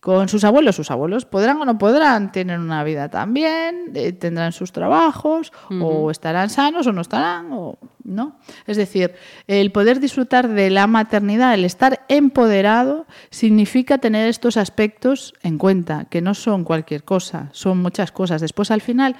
Con 0.00 0.28
sus 0.28 0.44
abuelos. 0.44 0.76
Sus 0.76 0.90
abuelos 0.90 1.24
podrán 1.24 1.60
o 1.60 1.64
no 1.64 1.78
podrán, 1.78 2.32
tienen 2.32 2.60
una 2.60 2.84
vida 2.84 3.08
también, 3.08 3.90
eh, 3.94 4.12
tendrán 4.12 4.52
sus 4.52 4.72
trabajos, 4.72 5.52
o 5.80 6.10
estarán 6.10 6.50
sanos 6.50 6.86
o 6.86 6.92
no 6.92 7.00
estarán, 7.00 7.52
o 7.52 7.78
no. 8.04 8.38
Es 8.66 8.76
decir, 8.76 9.14
el 9.46 9.72
poder 9.72 10.00
disfrutar 10.00 10.48
de 10.48 10.70
la 10.70 10.86
maternidad, 10.86 11.54
el 11.54 11.64
estar 11.64 12.04
empoderado, 12.08 13.06
significa 13.30 13.98
tener 13.98 14.28
estos 14.28 14.56
aspectos 14.56 15.34
en 15.42 15.58
cuenta, 15.58 16.06
que 16.06 16.20
no 16.20 16.34
son 16.34 16.64
cualquier 16.64 17.04
cosa, 17.04 17.48
son 17.52 17.78
muchas 17.78 18.12
cosas. 18.12 18.40
Después, 18.40 18.70
al 18.70 18.80
final, 18.80 19.16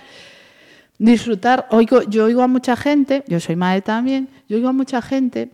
disfrutar, 0.98 1.66
oigo, 1.70 2.02
yo 2.02 2.24
oigo 2.24 2.42
a 2.42 2.48
mucha 2.48 2.76
gente, 2.76 3.24
yo 3.26 3.40
soy 3.40 3.56
madre 3.56 3.82
también, 3.82 4.28
yo 4.48 4.56
oigo 4.56 4.68
a 4.68 4.72
mucha 4.72 5.02
gente 5.02 5.50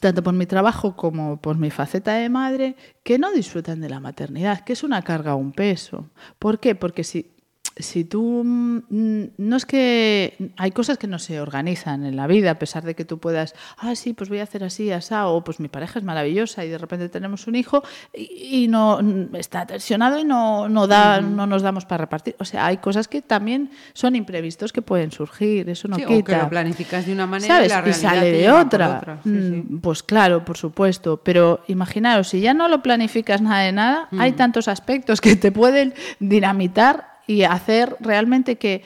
tanto 0.00 0.22
por 0.22 0.34
mi 0.34 0.46
trabajo 0.46 0.96
como 0.96 1.40
por 1.40 1.56
mi 1.56 1.70
faceta 1.70 2.14
de 2.14 2.28
madre, 2.28 2.76
que 3.02 3.18
no 3.18 3.32
disfrutan 3.32 3.80
de 3.80 3.88
la 3.88 4.00
maternidad, 4.00 4.60
que 4.60 4.72
es 4.72 4.82
una 4.82 5.02
carga 5.02 5.34
o 5.34 5.38
un 5.38 5.52
peso. 5.52 6.10
¿Por 6.38 6.60
qué? 6.60 6.74
Porque 6.74 7.04
si 7.04 7.35
si 7.78 8.04
tú 8.04 8.42
mm, 8.44 9.24
no 9.36 9.56
es 9.56 9.66
que 9.66 10.52
hay 10.56 10.70
cosas 10.70 10.96
que 10.96 11.06
no 11.06 11.18
se 11.18 11.40
organizan 11.40 12.04
en 12.04 12.16
la 12.16 12.26
vida 12.26 12.52
a 12.52 12.58
pesar 12.58 12.84
de 12.84 12.94
que 12.94 13.04
tú 13.04 13.18
puedas 13.18 13.54
ah 13.76 13.94
sí 13.94 14.14
pues 14.14 14.30
voy 14.30 14.38
a 14.38 14.44
hacer 14.44 14.64
así 14.64 14.90
asá 14.90 15.26
o 15.26 15.44
pues 15.44 15.60
mi 15.60 15.68
pareja 15.68 15.98
es 15.98 16.04
maravillosa 16.04 16.64
y 16.64 16.70
de 16.70 16.78
repente 16.78 17.08
tenemos 17.10 17.46
un 17.46 17.54
hijo 17.54 17.82
y, 18.14 18.66
no 18.68 18.98
está 19.34 19.66
tensionado 19.66 20.18
y 20.18 20.24
no 20.24 20.68
no 20.68 20.86
da 20.86 21.20
no 21.20 21.46
nos 21.46 21.62
damos 21.62 21.84
para 21.84 22.04
repartir. 22.04 22.34
O 22.38 22.44
sea 22.44 22.66
hay 22.66 22.78
cosas 22.78 23.08
que 23.08 23.22
también 23.22 23.70
son 23.92 24.16
imprevistos 24.16 24.72
que 24.72 24.80
pueden 24.80 25.12
surgir 25.12 25.68
eso 25.68 25.86
no 25.86 25.96
quita 25.96 26.14
o 26.14 26.24
que 26.24 26.36
lo 26.36 26.48
planificas 26.48 27.06
de 27.06 27.12
una 27.12 27.26
manera 27.26 27.64
y, 27.64 27.68
la 27.68 27.92
sale 27.92 28.32
de 28.32 28.50
otra, 28.50 29.20
mm, 29.22 29.78
pues 29.78 30.02
claro 30.02 30.44
por 30.44 30.56
supuesto 30.56 31.20
pero 31.22 31.60
imaginaos 31.68 32.28
si 32.28 32.40
ya 32.40 32.54
no 32.54 32.68
lo 32.68 32.82
planificas 32.82 33.42
nada 33.42 33.60
de 33.60 33.72
nada 33.72 34.08
hay 34.18 34.32
tantos 34.32 34.66
aspectos 34.66 35.20
que 35.20 35.36
te 35.36 35.52
pueden 35.52 35.94
dinamitar 36.18 37.15
y 37.26 37.42
hacer 37.42 37.96
realmente 38.00 38.56
que, 38.56 38.84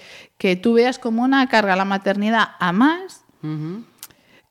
tú 0.63 0.75
veas 0.75 0.99
como 0.99 1.23
una 1.23 1.49
carga 1.49 1.77
la 1.77 1.85
maternidad 1.85 2.51
a 2.59 2.73
más 2.73 3.25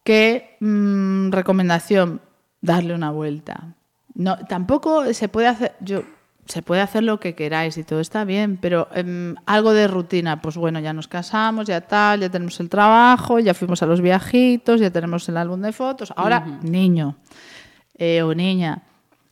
que 0.03 0.57
mm, 0.59 1.31
recomendación, 1.31 2.21
darle 2.61 2.93
una 2.93 3.11
vuelta. 3.11 3.75
No, 4.15 4.37
tampoco 4.47 5.13
se 5.13 5.29
puede 5.29 5.47
hacer, 5.47 5.75
yo, 5.79 6.03
se 6.49 6.63
puede 6.63 6.81
hacer 6.81 7.03
lo 7.03 7.19
que 7.19 7.35
queráis 7.35 7.77
y 7.77 7.83
todo 7.83 7.99
está 7.99 8.25
bien, 8.25 8.57
pero 8.57 8.87
em, 8.93 9.35
algo 9.45 9.71
de 9.71 9.87
rutina, 9.87 10.41
pues 10.41 10.57
bueno, 10.57 10.79
ya 10.79 10.93
nos 10.93 11.07
casamos, 11.07 11.67
ya 11.67 11.81
tal, 11.81 12.21
ya 12.21 12.29
tenemos 12.29 12.59
el 12.59 12.69
trabajo, 12.69 13.39
ya 13.39 13.53
fuimos 13.53 13.83
a 13.83 13.85
los 13.85 14.01
viajitos, 14.01 14.81
ya 14.81 14.89
tenemos 14.89 15.29
el 15.29 15.37
álbum 15.37 15.61
de 15.61 15.71
fotos, 15.71 16.11
ahora 16.15 16.59
niño 16.63 17.17
eh, 17.99 18.23
o 18.23 18.33
niña, 18.33 18.81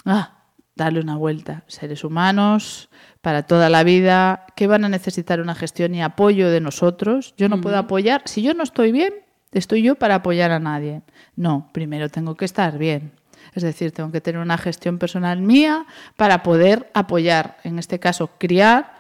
ah, 0.05 0.37
darle 0.77 1.01
una 1.01 1.17
vuelta. 1.17 1.63
Seres 1.67 2.03
humanos, 2.03 2.89
para 3.22 3.43
toda 3.43 3.69
la 3.69 3.84
vida, 3.84 4.46
que 4.55 4.67
van 4.67 4.86
a 4.86 4.89
necesitar 4.89 5.41
una 5.41 5.55
gestión 5.55 5.93
y 5.93 6.01
apoyo 6.01 6.50
de 6.50 6.62
nosotros. 6.62 7.34
Yo 7.38 7.50
no 7.50 7.60
puedo 7.60 7.77
apoyar, 7.77 8.22
si 8.25 8.41
yo 8.41 8.53
no 8.53 8.63
estoy 8.63 8.91
bien, 8.91 9.13
estoy 9.51 9.81
yo 9.81 9.96
para 9.96 10.15
apoyar 10.15 10.51
a 10.51 10.60
nadie. 10.60 11.01
No, 11.36 11.69
primero 11.74 12.10
tengo 12.10 12.36
que 12.36 12.46
estar 12.46 12.77
bien. 12.77 13.12
Es 13.53 13.63
decir, 13.63 13.91
tengo 13.91 14.12
que 14.12 14.22
tener 14.22 14.39
una 14.39 14.57
gestión 14.57 14.98
personal 14.98 15.41
mía 15.41 15.86
para 16.15 16.43
poder 16.43 16.89
apoyar, 16.93 17.57
en 17.63 17.79
este 17.79 18.00
caso, 18.00 18.29
criar. 18.38 18.96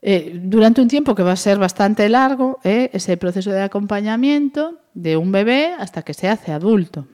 Eh, 0.00 0.38
durante 0.42 0.80
un 0.80 0.88
tiempo 0.88 1.14
que 1.14 1.22
va 1.22 1.32
a 1.32 1.36
ser 1.36 1.58
bastante 1.58 2.08
largo, 2.08 2.60
eh, 2.64 2.90
ese 2.92 3.16
proceso 3.16 3.50
de 3.50 3.62
acompañamiento 3.62 4.80
de 4.94 5.16
un 5.16 5.32
bebé 5.32 5.74
hasta 5.78 6.02
que 6.02 6.14
se 6.14 6.28
hace 6.28 6.52
adulto. 6.52 7.06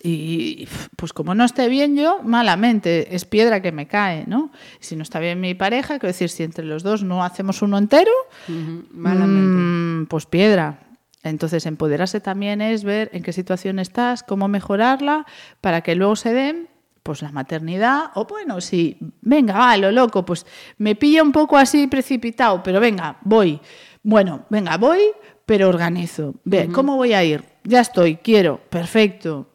Y 0.00 0.68
pues 0.96 1.12
como 1.12 1.34
no 1.34 1.44
esté 1.44 1.68
bien 1.68 1.96
yo, 1.96 2.20
malamente, 2.22 3.16
es 3.16 3.24
piedra 3.24 3.60
que 3.60 3.72
me 3.72 3.88
cae, 3.88 4.24
¿no? 4.28 4.52
Si 4.78 4.94
no 4.94 5.02
está 5.02 5.18
bien 5.18 5.40
mi 5.40 5.54
pareja, 5.54 5.98
quiero 5.98 6.12
decir, 6.12 6.28
si 6.28 6.44
entre 6.44 6.64
los 6.64 6.84
dos 6.84 7.02
no 7.02 7.24
hacemos 7.24 7.62
uno 7.62 7.78
entero, 7.78 8.12
mm, 8.46 10.04
pues 10.04 10.26
piedra. 10.26 10.78
Entonces, 11.24 11.66
empoderarse 11.66 12.20
también 12.20 12.60
es 12.60 12.84
ver 12.84 13.10
en 13.12 13.24
qué 13.24 13.32
situación 13.32 13.80
estás, 13.80 14.22
cómo 14.22 14.46
mejorarla, 14.46 15.26
para 15.60 15.80
que 15.80 15.96
luego 15.96 16.14
se 16.14 16.32
den 16.32 16.68
pues 17.02 17.22
la 17.22 17.32
maternidad, 17.32 18.10
o 18.14 18.26
bueno, 18.26 18.60
si, 18.60 18.98
venga, 19.22 19.54
va, 19.58 19.76
lo 19.78 19.90
loco, 19.90 20.26
pues 20.26 20.44
me 20.76 20.94
pilla 20.94 21.22
un 21.22 21.32
poco 21.32 21.56
así 21.56 21.86
precipitado, 21.86 22.62
pero 22.62 22.80
venga, 22.80 23.16
voy. 23.22 23.58
Bueno, 24.02 24.44
venga, 24.50 24.76
voy, 24.76 25.00
pero 25.46 25.70
organizo. 25.70 26.34
Ve, 26.44 26.68
¿cómo 26.70 26.96
voy 26.96 27.14
a 27.14 27.24
ir? 27.24 27.42
Ya 27.64 27.80
estoy, 27.80 28.16
quiero, 28.16 28.60
perfecto 28.68 29.47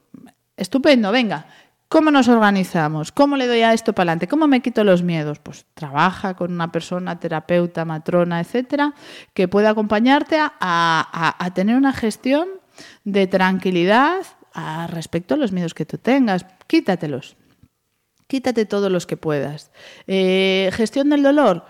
Estupendo, 0.64 1.12
venga. 1.12 1.46
¿Cómo 1.90 2.10
nos 2.10 2.30
organizamos? 2.30 3.12
¿Cómo 3.12 3.36
le 3.36 3.48
doy 3.48 3.64
a 3.64 3.74
esto 3.74 3.92
para 3.92 4.12
adelante? 4.12 4.30
¿Cómo 4.30 4.48
me 4.48 4.62
quito 4.62 4.86
los 4.86 5.04
miedos? 5.04 5.40
Pues 5.40 5.66
trabaja 5.74 6.36
con 6.36 6.54
una 6.54 6.72
persona, 6.72 7.20
terapeuta, 7.20 7.84
matrona, 7.84 8.40
etcétera, 8.40 8.94
que 9.34 9.50
pueda 9.50 9.72
acompañarte 9.72 10.38
a, 10.40 11.52
tener 11.54 11.76
una 11.76 11.92
gestión 11.92 12.48
de 13.04 13.28
tranquilidad 13.28 14.22
respecto 14.88 15.34
a 15.34 15.38
los 15.38 15.52
miedos 15.52 15.74
que 15.74 15.86
tú 15.86 15.98
tengas. 15.98 16.46
Quítatelos. 16.66 17.36
Quítate 18.28 18.66
todos 18.66 18.90
los 18.90 19.06
que 19.06 19.18
puedas. 19.18 19.70
Eh, 20.08 20.72
gestión 20.72 21.10
del 21.10 21.24
dolor, 21.24 21.66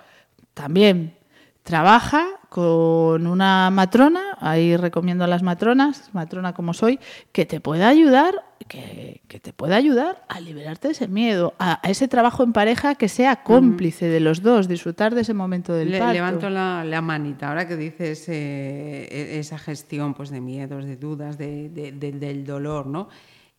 también. 0.53 1.17
Trabaja 1.63 2.27
con 2.53 3.25
una 3.25 3.71
matrona, 3.71 4.37
ahí 4.39 4.77
recomiendo 4.77 5.23
a 5.23 5.27
las 5.27 5.41
matronas, 5.41 6.11
matrona 6.13 6.53
como 6.53 6.75
soy, 6.75 6.99
que 7.31 7.47
te 7.47 7.59
pueda 7.59 7.87
ayudar, 7.87 8.45
que, 8.67 9.23
te 9.41 9.53
pueda 9.53 9.75
ayudar 9.75 10.23
a 10.29 10.39
liberarte 10.39 10.89
de 10.89 10.91
ese 10.91 11.07
miedo, 11.07 11.55
a, 11.57 11.79
ese 11.81 12.07
trabajo 12.07 12.43
en 12.43 12.53
pareja 12.53 12.93
que 12.93 13.09
sea 13.09 13.37
cómplice 13.37 14.05
de 14.05 14.19
los 14.19 14.43
dos, 14.43 14.67
disfrutar 14.67 15.15
de 15.15 15.21
ese 15.21 15.33
momento 15.33 15.73
del 15.73 15.89
Le, 15.89 16.13
Levanto 16.13 16.47
la, 16.47 17.01
manita, 17.01 17.49
ahora 17.49 17.67
que 17.67 17.75
dices 17.75 18.29
eh, 18.29 19.07
e, 19.09 19.39
esa 19.39 19.57
gestión 19.57 20.13
pues, 20.13 20.29
de 20.29 20.39
miedos, 20.39 20.85
de 20.85 20.95
dudas, 20.95 21.39
de, 21.39 21.69
del 21.69 22.45
dolor, 22.45 22.85
¿no? 22.85 23.09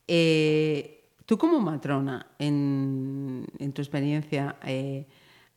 Eh, 0.07 1.11
tú 1.27 1.37
como 1.37 1.59
matrona, 1.59 2.29
en, 2.39 3.45
tu 3.75 3.83
experiencia, 3.83 4.55
eh, 4.65 5.09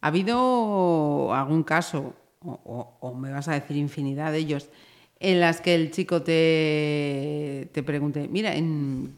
¿ha 0.02 0.08
habido 0.08 1.36
algún 1.36 1.62
caso 1.62 2.16
o, 2.48 3.14
me 3.14 3.32
vas 3.32 3.48
a 3.48 3.54
decir 3.54 3.78
infinidad 3.78 4.32
de 4.32 4.40
ellos, 4.40 4.70
en 5.20 5.40
las 5.40 5.62
que 5.62 5.76
el 5.76 5.92
chico 5.92 6.22
te, 6.22 7.70
te 7.72 7.84
pregunte, 7.84 8.28
mira, 8.28 8.56
en, 8.56 9.16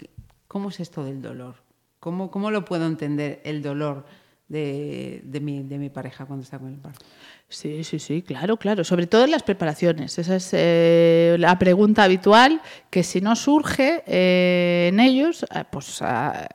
¿cómo 0.47 0.69
es 0.69 0.79
esto 0.79 1.03
del 1.03 1.21
dolor? 1.21 1.55
¿Cómo, 1.99 2.31
¿Cómo 2.31 2.51
lo 2.51 2.63
puedo 2.65 2.85
entender 2.87 3.41
el 3.43 3.61
dolor 3.61 4.05
de, 4.47 5.21
de, 5.23 5.39
mi, 5.41 5.63
de 5.63 5.77
mi 5.77 5.89
pareja 5.89 6.25
cuando 6.25 6.43
está 6.43 6.57
con 6.59 6.69
el 6.69 6.79
parto? 6.79 7.05
Sí, 7.51 7.83
sí, 7.83 7.97
sí, 7.97 8.21
claro, 8.21 8.57
claro. 8.57 8.83
Sobre 8.83 9.07
todo 9.07 9.23
en 9.23 9.31
las 9.31 9.41
preparaciones. 9.41 10.19
Esa 10.19 10.35
es 10.35 10.51
eh, 10.53 11.35
la 11.39 11.57
pregunta 11.57 12.03
habitual 12.03 12.61
que 12.91 13.01
si 13.01 13.21
no 13.21 13.35
surge 13.35 14.03
eh, 14.05 14.89
en 14.93 14.99
ellos, 14.99 15.43
eh, 15.55 15.63
pues 15.71 15.99
ah, 16.03 16.47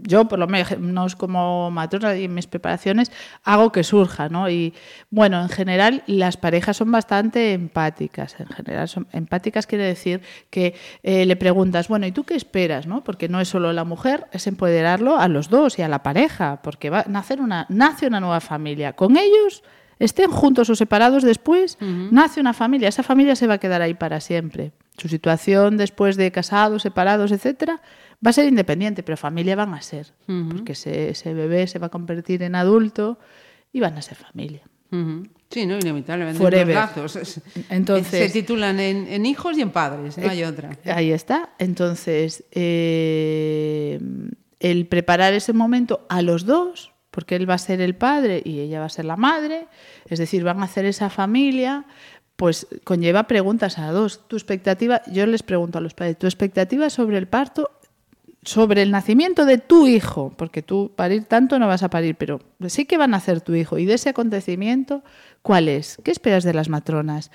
yo 0.00 0.26
por 0.26 0.38
lo 0.38 0.46
menos 0.46 1.16
como 1.16 1.70
matrona 1.70 2.16
y 2.16 2.24
en 2.24 2.32
mis 2.32 2.46
preparaciones 2.46 3.12
hago 3.44 3.72
que 3.72 3.84
surja, 3.84 4.30
¿no? 4.30 4.48
Y 4.48 4.72
bueno, 5.10 5.42
en 5.42 5.50
general 5.50 6.02
las 6.06 6.38
parejas 6.38 6.78
son 6.78 6.90
bastante 6.90 7.52
empáticas. 7.52 8.40
En 8.40 8.48
general 8.48 8.88
son 8.88 9.06
empáticas 9.12 9.66
quiere 9.66 9.84
decir 9.84 10.22
que 10.48 10.76
le 11.02 11.36
preguntas, 11.36 11.88
bueno, 11.88 12.06
¿y 12.06 12.12
tú 12.12 12.24
qué 12.24 12.36
esperas, 12.36 12.86
no? 12.86 13.04
Porque 13.04 13.28
no 13.28 13.38
es 13.38 13.48
solo 13.48 13.70
la 13.74 13.84
mujer, 13.84 14.28
es 14.32 14.46
empoderarlo 14.46 15.18
a 15.18 15.28
los 15.28 15.50
dos 15.50 15.78
y 15.78 15.82
a 15.82 15.88
la 15.88 16.02
pareja, 16.02 16.62
porque 16.62 16.88
va 16.88 17.00
a 17.00 17.08
nacer 17.08 17.42
una 17.42 17.66
nace 17.68 18.06
una 18.06 18.20
nueva 18.20 18.40
familia 18.40 18.94
con 18.94 19.18
ellos 19.18 19.62
estén 20.00 20.30
juntos 20.32 20.68
o 20.70 20.74
separados 20.74 21.22
después, 21.22 21.78
nace 22.10 22.40
una 22.40 22.52
familia, 22.52 22.88
esa 22.88 23.04
familia 23.04 23.36
se 23.36 23.46
va 23.46 23.54
a 23.54 23.58
quedar 23.58 23.80
ahí 23.82 23.94
para 23.94 24.20
siempre. 24.20 24.72
Su 24.98 25.08
situación 25.08 25.76
después 25.76 26.16
de 26.16 26.32
casados, 26.32 26.82
separados, 26.82 27.30
etcétera, 27.30 27.80
va 28.26 28.30
a 28.30 28.32
ser 28.32 28.46
independiente, 28.48 29.02
pero 29.04 29.16
familia 29.16 29.54
van 29.56 29.72
a 29.74 29.80
ser, 29.80 30.12
porque 30.50 30.72
ese, 30.72 31.10
ese 31.10 31.32
bebé 31.32 31.66
se 31.68 31.78
va 31.78 31.86
a 31.86 31.90
convertir 31.90 32.42
en 32.42 32.54
adulto 32.56 33.18
y 33.72 33.78
van 33.80 33.96
a 33.96 34.02
ser 34.02 34.16
familia. 34.16 34.62
Sí, 35.50 35.66
¿no? 35.66 35.78
Inevitablemente. 35.78 36.38
Los 36.74 36.74
lazos. 36.74 37.40
Entonces- 37.70 38.32
Se 38.32 38.40
titulan 38.40 38.80
en, 38.80 39.06
en 39.06 39.24
hijos 39.24 39.56
y 39.56 39.62
en 39.62 39.70
padres, 39.70 40.18
no 40.18 40.28
hay 40.28 40.42
otra. 40.42 40.76
Ahí 40.86 41.12
está. 41.12 41.50
Entonces, 41.58 42.42
eh, 42.50 44.00
el 44.60 44.86
preparar 44.86 45.32
ese 45.34 45.52
momento 45.52 46.06
a 46.08 46.22
los 46.22 46.44
dos, 46.44 46.92
porque 47.20 47.36
él 47.36 47.48
va 47.48 47.52
a 47.52 47.58
ser 47.58 47.82
el 47.82 47.94
padre 47.94 48.40
y 48.46 48.60
ella 48.60 48.80
va 48.80 48.86
a 48.86 48.88
ser 48.88 49.04
la 49.04 49.18
madre, 49.18 49.66
es 50.08 50.18
decir, 50.18 50.42
van 50.42 50.60
a 50.60 50.64
hacer 50.64 50.86
esa 50.86 51.10
familia, 51.10 51.84
pues 52.36 52.66
conlleva 52.82 53.24
preguntas 53.24 53.78
a 53.78 53.92
dos. 53.92 54.26
Tu 54.26 54.36
expectativa, 54.36 55.02
yo 55.12 55.26
les 55.26 55.42
pregunto 55.42 55.76
a 55.76 55.82
los 55.82 55.92
padres, 55.92 56.16
tu 56.16 56.26
expectativa 56.26 56.88
sobre 56.88 57.18
el 57.18 57.28
parto, 57.28 57.72
sobre 58.42 58.80
el 58.80 58.90
nacimiento 58.90 59.44
de 59.44 59.58
tu 59.58 59.86
hijo, 59.86 60.32
porque 60.34 60.62
tú 60.62 60.92
parir 60.96 61.24
tanto 61.24 61.58
no 61.58 61.66
vas 61.66 61.82
a 61.82 61.90
parir, 61.90 62.16
pero 62.16 62.40
sí 62.68 62.86
que 62.86 62.96
van 62.96 63.12
a 63.12 63.18
hacer 63.18 63.42
tu 63.42 63.54
hijo. 63.54 63.76
Y 63.76 63.84
de 63.84 63.92
ese 63.92 64.08
acontecimiento, 64.08 65.02
¿cuál 65.42 65.68
es? 65.68 65.98
¿Qué 66.02 66.12
esperas 66.12 66.42
de 66.42 66.54
las 66.54 66.70
matronas? 66.70 67.30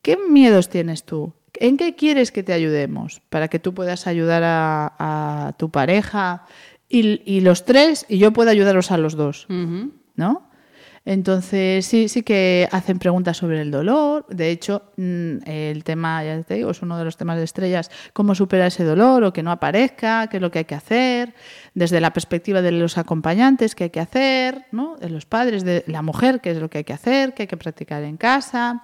¿Qué 0.00 0.16
miedos 0.16 0.70
tienes 0.70 1.04
tú? 1.04 1.34
¿En 1.56 1.76
qué 1.76 1.94
quieres 1.94 2.32
que 2.32 2.42
te 2.42 2.54
ayudemos? 2.54 3.20
Para 3.28 3.48
que 3.48 3.58
tú 3.58 3.74
puedas 3.74 4.06
ayudar 4.06 4.44
a, 4.44 4.94
a 4.98 5.52
tu 5.58 5.68
pareja 5.68 6.46
y, 6.90 7.22
y 7.24 7.40
los 7.40 7.64
tres, 7.64 8.04
y 8.08 8.18
yo 8.18 8.32
pueda 8.32 8.50
ayudaros 8.50 8.90
a 8.90 8.98
los 8.98 9.14
dos. 9.16 9.46
¿no? 10.16 10.50
Entonces, 11.06 11.86
sí, 11.86 12.08
sí 12.10 12.22
que 12.22 12.68
hacen 12.72 12.98
preguntas 12.98 13.38
sobre 13.38 13.62
el 13.62 13.70
dolor. 13.70 14.26
De 14.28 14.50
hecho, 14.50 14.92
mm, 14.98 15.38
el 15.46 15.82
tema, 15.82 16.22
ya 16.22 16.42
te 16.42 16.54
digo, 16.56 16.70
es 16.70 16.82
uno 16.82 16.98
de 16.98 17.04
los 17.04 17.16
temas 17.16 17.38
de 17.38 17.44
estrellas, 17.44 17.90
cómo 18.12 18.34
superar 18.34 18.66
ese 18.68 18.84
dolor 18.84 19.24
o 19.24 19.32
que 19.32 19.42
no 19.42 19.50
aparezca, 19.50 20.26
qué 20.26 20.36
es 20.36 20.42
lo 20.42 20.50
que 20.50 20.58
hay 20.60 20.64
que 20.66 20.74
hacer, 20.74 21.32
desde 21.74 22.00
la 22.02 22.12
perspectiva 22.12 22.60
de 22.60 22.72
los 22.72 22.98
acompañantes, 22.98 23.74
qué 23.74 23.84
hay 23.84 23.90
que 23.90 24.00
hacer, 24.00 24.66
¿no? 24.72 24.96
De 24.98 25.08
los 25.08 25.24
padres, 25.24 25.64
de 25.64 25.84
la 25.86 26.02
mujer, 26.02 26.40
qué 26.42 26.50
es 26.50 26.58
lo 26.58 26.68
que 26.68 26.78
hay 26.78 26.84
que 26.84 26.92
hacer, 26.92 27.32
qué 27.32 27.44
hay 27.44 27.48
que 27.48 27.56
practicar 27.56 28.02
en 28.02 28.18
casa, 28.18 28.82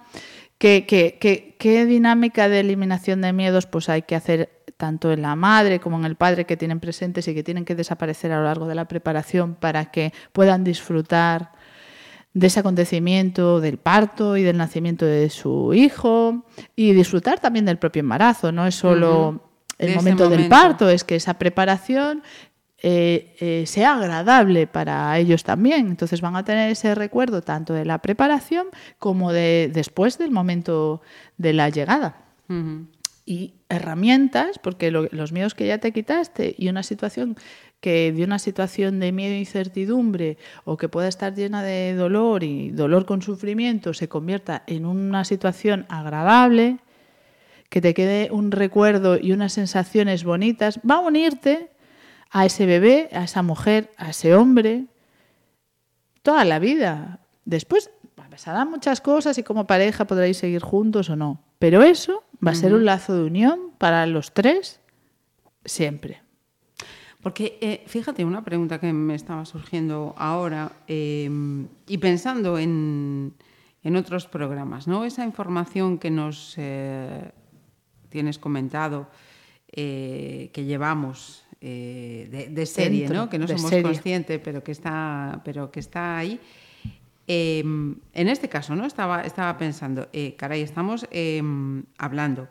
qué, 0.57 0.85
qué- 0.87 1.19
qué- 1.21 1.55
qué 1.59 1.85
dinámica 1.85 2.49
de 2.49 2.61
eliminación 2.61 3.21
de 3.21 3.31
miedos 3.31 3.67
pues 3.67 3.89
hay 3.89 4.01
que 4.01 4.15
hacer 4.15 4.56
tanto 4.77 5.11
en 5.11 5.23
la 5.23 5.35
madre 5.35 5.79
como 5.79 5.97
en 5.97 6.05
el 6.05 6.15
padre 6.15 6.45
que 6.45 6.55
tienen 6.55 6.79
presentes 6.79 7.27
y 7.27 7.33
que 7.33 7.43
tienen 7.43 7.65
que 7.65 7.75
desaparecer 7.75 8.31
a 8.31 8.37
lo 8.37 8.43
largo 8.45 8.67
de 8.67 8.75
la 8.75 8.85
preparación 8.85 9.55
para 9.55 9.91
que 9.91 10.13
puedan 10.31 10.63
disfrutar 10.63 11.51
de 12.33 12.47
ese 12.47 12.59
acontecimiento 12.59 13.59
del 13.59 13.79
parto 13.79 14.37
y 14.37 14.43
del 14.43 14.57
nacimiento 14.57 15.05
de 15.05 15.29
su 15.31 15.73
hijo 15.73 16.45
y 16.75 16.93
disfrutar 16.93 17.39
también 17.39 17.65
del 17.65 17.77
propio 17.77 18.01
embarazo. 18.01 18.51
No 18.51 18.67
es 18.67 18.75
solo 18.75 19.41
el 19.79 19.95
momento 19.95 20.29
del 20.29 20.47
parto, 20.47 20.87
es 20.89 21.03
que 21.03 21.15
esa 21.15 21.35
preparación 21.35 22.21
eh, 22.83 23.35
eh, 23.39 23.63
sea 23.65 23.95
agradable 23.95 24.67
para 24.67 25.17
ellos 25.17 25.43
también. 25.43 25.87
Entonces 25.87 26.21
van 26.21 26.35
a 26.35 26.45
tener 26.45 26.69
ese 26.69 26.93
recuerdo 26.93 27.41
tanto 27.41 27.73
de 27.73 27.85
la 27.85 27.97
preparación 27.99 28.67
como 28.99 29.33
de 29.33 29.71
después 29.73 30.19
del 30.19 30.29
momento 30.29 31.01
de 31.37 31.53
la 31.53 31.69
llegada. 31.69 32.23
Y 33.27 33.53
herramientas, 33.69 34.57
porque 34.57 34.89
lo- 34.89 35.09
los 35.11 35.31
miedos 35.33 35.53
que 35.53 35.67
ya 35.67 35.77
te 35.77 35.91
quitaste 35.91 36.55
y 36.57 36.69
una 36.69 36.81
situación 36.81 37.35
que 37.81 38.11
de 38.11 38.23
una 38.23 38.39
situación 38.39 38.99
de 38.99 39.11
miedo 39.11 39.33
e 39.35 39.39
incertidumbre 39.39 40.37
o 40.63 40.77
que 40.77 40.89
pueda 40.89 41.07
estar 41.09 41.35
llena 41.35 41.61
de 41.61 41.93
dolor 41.93 42.43
y 42.43 42.71
dolor 42.71 43.05
con 43.05 43.21
sufrimiento 43.21 43.93
se 43.93 44.07
convierta 44.07 44.63
en 44.65 44.85
una 44.85 45.25
situación 45.25 45.85
agradable, 45.89 46.79
que 47.69 47.81
te 47.81 47.93
quede 47.93 48.29
un 48.31 48.51
recuerdo 48.51 49.19
y 49.21 49.33
unas 49.33 49.51
sensaciones 49.53 50.23
bonitas, 50.23 50.79
va 50.89 50.95
a 50.95 50.99
unirte 50.99 51.69
a 52.31 52.45
ese 52.45 52.65
bebé, 52.65 53.09
a 53.11 53.25
esa 53.25 53.43
mujer, 53.43 53.91
a 53.97 54.09
ese 54.11 54.33
hombre, 54.33 54.85
toda 56.23 56.45
la 56.45 56.59
vida. 56.59 57.19
Después 57.45 57.91
pasarán 58.15 58.69
muchas 58.69 59.01
cosas 59.01 59.37
y 59.37 59.43
como 59.43 59.65
pareja 59.67 60.05
podréis 60.05 60.37
seguir 60.37 60.61
juntos 60.61 61.09
o 61.09 61.15
no. 61.15 61.41
Pero 61.59 61.81
eso 61.83 62.23
va 62.45 62.51
a 62.51 62.55
ser 62.55 62.73
un 62.73 62.85
lazo 62.85 63.15
de 63.15 63.23
unión 63.23 63.71
para 63.77 64.05
los 64.05 64.33
tres 64.33 64.79
siempre. 65.65 66.21
Porque, 67.21 67.57
eh, 67.61 67.83
fíjate, 67.87 68.23
una 68.23 68.43
pregunta 68.43 68.79
que 68.79 68.93
me 68.93 69.15
estaba 69.15 69.45
surgiendo 69.45 70.15
ahora 70.17 70.71
eh, 70.87 71.29
y 71.87 71.97
pensando 71.97 72.57
en, 72.57 73.33
en 73.83 73.95
otros 73.95 74.27
programas, 74.27 74.87
¿no? 74.87 75.03
Esa 75.03 75.25
información 75.25 75.97
que 75.97 76.11
nos 76.11 76.53
eh, 76.57 77.31
tienes 78.09 78.39
comentado, 78.39 79.09
que 79.69 80.49
llevamos 80.65 81.43
de, 81.59 82.47
de 82.49 82.65
serie, 82.65 83.09
¿no? 83.09 83.29
Que 83.29 83.37
no 83.37 83.47
somos 83.47 83.71
conscientes, 83.81 84.39
pero 84.43 84.63
que 84.63 84.71
está, 84.71 85.41
pero 85.43 85.69
que 85.69 85.81
está 85.81 86.17
ahí. 86.17 86.39
Eh, 87.27 87.59
en 87.59 88.27
este 88.29 88.47
caso, 88.47 88.75
¿no? 88.75 88.85
Estaba, 88.85 89.21
estaba 89.21 89.57
pensando, 89.57 90.07
eh, 90.13 90.35
caray, 90.37 90.61
estamos 90.61 91.05
eh, 91.11 91.41
hablando 91.97 92.47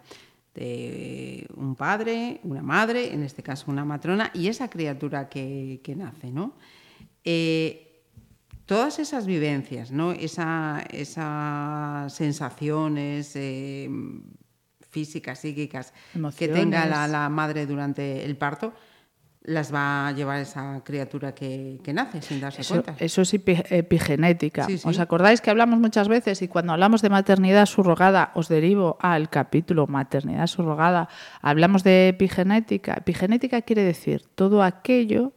de 0.54 1.46
un 1.56 1.74
padre, 1.76 2.40
una 2.44 2.62
madre, 2.62 3.12
en 3.12 3.22
este 3.22 3.42
caso 3.42 3.70
una 3.70 3.84
matrona, 3.84 4.30
y 4.34 4.48
esa 4.48 4.68
criatura 4.68 5.28
que, 5.28 5.80
que 5.82 5.94
nace, 5.96 6.30
¿no? 6.30 6.54
Eh, 7.24 8.02
todas 8.66 8.98
esas 8.98 9.26
vivencias, 9.26 9.90
¿no? 9.90 10.12
Esa- 10.12 10.84
esas 10.90 12.12
sensaciones 12.14 13.32
eh, 13.36 13.88
físicas, 14.90 15.40
psíquicas 15.40 15.92
que 16.38 16.48
tenga 16.60 16.86
la, 16.90 17.08
la 17.08 17.28
madre 17.28 17.66
durante 17.66 18.24
el 18.24 18.36
parto, 18.36 18.72
las 19.46 19.72
va 19.72 20.08
a 20.08 20.12
llevar 20.12 20.40
esa 20.40 20.80
criatura 20.84 21.34
que, 21.34 21.78
que 21.82 21.92
nace 21.92 22.20
sin 22.20 22.40
darse 22.40 22.60
Eso, 22.62 22.74
cuenta. 22.82 22.94
eso 23.02 23.22
es 23.22 23.32
epi- 23.32 23.64
epigenética. 23.70 24.64
Sí, 24.66 24.76
sí. 24.78 24.88
¿Os 24.88 24.98
acordáis 24.98 25.40
que 25.40 25.50
hablamos 25.50 25.78
muchas 25.78 26.08
veces 26.08 26.42
y 26.42 26.48
cuando 26.48 26.72
hablamos 26.72 27.00
de 27.00 27.10
maternidad 27.10 27.66
subrogada, 27.66 28.32
os 28.34 28.48
derivo 28.48 28.96
al 29.00 29.30
capítulo 29.30 29.86
maternidad 29.86 30.48
subrogada, 30.48 31.08
hablamos 31.42 31.84
de 31.84 32.08
epigenética? 32.08 32.94
Epigenética 32.98 33.62
quiere 33.62 33.82
decir 33.84 34.22
todo 34.34 34.62
aquello 34.62 35.32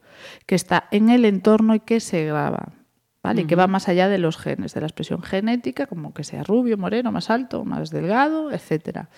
que 0.45 0.55
está 0.55 0.85
en 0.91 1.09
el 1.09 1.23
entorno 1.25 1.75
y 1.75 1.79
que 1.79 1.99
se 1.99 2.25
graba. 2.25 2.69
¿Vale? 3.21 3.41
Y 3.41 3.45
que 3.45 3.55
va 3.55 3.67
más 3.67 3.89
allá 3.89 4.08
de 4.08 4.17
los 4.17 4.38
genes, 4.38 4.73
de 4.73 4.79
la 4.79 4.88
expresión 4.88 5.21
genética, 5.21 5.88
como 5.88 6.13
que 6.13 6.23
sea 6.23 6.41
rubio, 6.41 6.77
moreno, 6.77 7.12
más 7.12 7.29
alto, 7.29 7.65
más 7.65 7.89
delgado, 7.89 8.49
etcétera. 8.49 9.10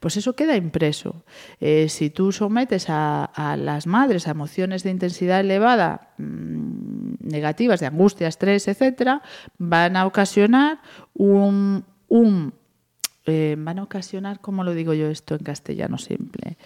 Pues 0.00 0.16
eso 0.16 0.34
queda 0.34 0.56
impreso. 0.56 1.24
Eh, 1.60 1.90
si 1.90 2.08
tú 2.08 2.32
sometes 2.32 2.88
a, 2.88 3.24
a 3.24 3.58
las 3.58 3.86
madres 3.86 4.26
a 4.26 4.30
emociones 4.30 4.84
de 4.84 4.90
intensidad 4.90 5.40
elevada, 5.40 6.14
mm, 6.16 7.14
negativas, 7.20 7.80
de 7.80 7.86
angustia, 7.86 8.26
estrés, 8.26 8.68
etcétera, 8.68 9.20
van 9.58 9.96
a 9.96 10.06
ocasionar 10.06 10.80
un, 11.12 11.84
un 12.08 12.54
eh, 13.24 13.54
van 13.56 13.78
a 13.78 13.84
ocasionar, 13.84 14.40
¿cómo 14.40 14.64
lo 14.64 14.74
digo 14.74 14.94
yo 14.94 15.08
esto 15.08 15.34
en 15.34 15.44
castellano 15.44 15.96
simple? 15.96 16.58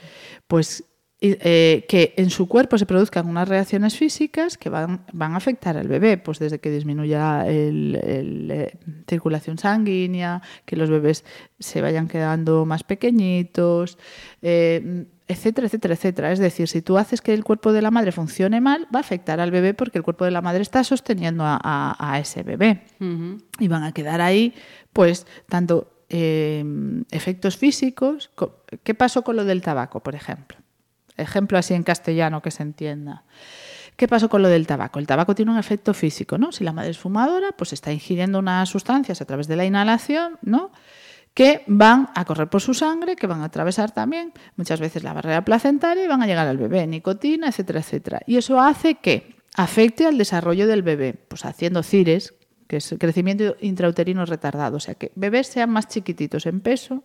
Pues 0.47 0.85
eh, 1.21 1.87
que 1.89 2.13
en 2.19 2.29
su 2.31 2.47
cuerpo 2.47 2.77
se 2.77 2.85
produzcan 2.87 3.27
unas 3.27 3.49
reacciones 3.49 3.97
físicas 3.97 4.59
que 4.59 4.69
van, 4.69 5.07
van 5.13 5.33
a 5.33 5.37
afectar 5.39 5.77
al 5.77 5.89
bebé, 5.89 6.19
pues 6.19 6.39
desde 6.39 6.59
que 6.59 6.71
disminuya 6.71 7.47
el, 7.49 7.99
eh, 8.03 8.79
circulación 9.09 9.57
sanguínea, 9.59 10.43
que 10.67 10.77
los 10.77 10.91
bebés 10.91 11.25
se 11.59 11.81
vayan 11.81 12.07
quedando 12.09 12.67
más 12.67 12.85
pequeñitos, 12.85 13.97
eh, 14.43 15.07
etcétera, 15.29 15.67
etcétera, 15.67 15.95
etcétera. 15.95 16.33
Es 16.33 16.39
decir, 16.39 16.69
si 16.69 16.83
tú 16.83 16.99
haces 16.99 17.21
que 17.21 17.35
el 17.35 17.45
cuerpo 17.45 17.73
de 17.73 17.83
la 17.83 17.91
madre 17.91 18.13
funcione 18.13 18.61
mal, 18.61 18.87
va 18.95 18.99
a 18.99 19.01
afectar 19.01 19.41
al 19.41 19.51
bebé 19.51 19.75
porque 19.75 19.99
el 19.99 20.05
cuerpo 20.05 20.25
de 20.25 20.31
la 20.31 20.43
madre 20.43 20.63
está 20.63 20.85
sosteniendo 20.85 21.45
a, 21.45 21.59
a- 21.63 21.97
a 22.13 22.19
ese 22.21 22.43
bebé 22.43 22.83
y 23.59 23.69
van 23.69 23.83
a 23.83 23.93
quedar 23.93 24.21
ahí, 24.21 24.55
pues, 24.93 25.27
tanto 25.49 25.93
eh, 26.11 26.63
efectos 27.11 27.57
físicos. 27.57 28.31
co- 28.35 28.61
¿Qué 28.85 28.95
pasó 28.95 29.23
con 29.23 29.35
lo 29.37 29.45
del 29.45 29.63
tabaco, 29.63 30.01
por 30.01 30.15
ejemplo? 30.15 30.59
Ejemplo 31.17 31.59
así 31.59 31.75
en 31.75 31.83
castellano 31.83 32.43
que 32.43 32.51
se 32.51 32.63
entienda. 32.63 33.25
¿Qué 33.97 34.09
pasó 34.09 34.29
con 34.29 34.43
lo 34.43 34.49
del 34.49 34.67
tabaco? 34.67 34.99
El 34.99 35.07
tabaco 35.07 35.35
tiene 35.35 35.51
un 35.51 35.59
efecto 35.59 35.95
físico, 35.95 36.37
¿no? 36.37 36.53
Si 36.53 36.65
la 36.65 36.73
madre 36.73 36.91
es 36.91 36.99
fumadora, 36.99 37.53
pues 37.53 37.73
está 37.73 37.93
ingiriendo 37.93 38.39
unas 38.39 38.69
sustancias 38.69 39.23
a 39.23 39.25
través 39.25 39.49
de 39.49 39.57
la 39.57 39.65
inhalación, 39.65 40.39
¿no? 40.43 40.71
Que 41.33 41.65
van 41.67 42.11
a 42.15 42.27
correr 42.27 42.49
por 42.49 42.61
su 42.61 42.75
sangre, 42.75 43.17
que 43.17 43.27
van 43.27 43.41
a 43.41 43.47
atravesar 43.47 43.93
también 43.93 44.33
muchas 44.57 44.81
veces 44.81 45.03
la 45.03 45.15
barrera 45.15 45.45
placentaria 45.45 46.05
y 46.05 46.09
van 46.09 46.23
a 46.23 46.27
llegar 46.27 46.47
al 46.47 46.59
bebé, 46.59 46.87
nicotina, 46.87 47.49
etcétera, 47.49 47.81
etcétera. 47.81 48.21
Y 48.27 48.37
eso 48.37 48.61
hace 48.61 48.97
que 48.97 49.37
afecte 49.55 50.07
al 50.07 50.19
desarrollo 50.19 50.67
del 50.67 50.83
bebé, 50.83 51.15
pues 51.15 51.47
haciendo 51.47 51.83
cires, 51.83 52.35
que 52.67 52.77
es 52.79 52.95
crecimiento 52.99 53.57
intrauterino 53.61 54.27
retardado, 54.27 54.77
o 54.77 54.81
sea, 54.81 54.95
que 54.95 55.13
bebés 55.15 55.47
sean 55.47 55.71
más 55.71 55.89
chiquititos 55.89 56.45
en 56.47 56.61
peso 56.61 57.05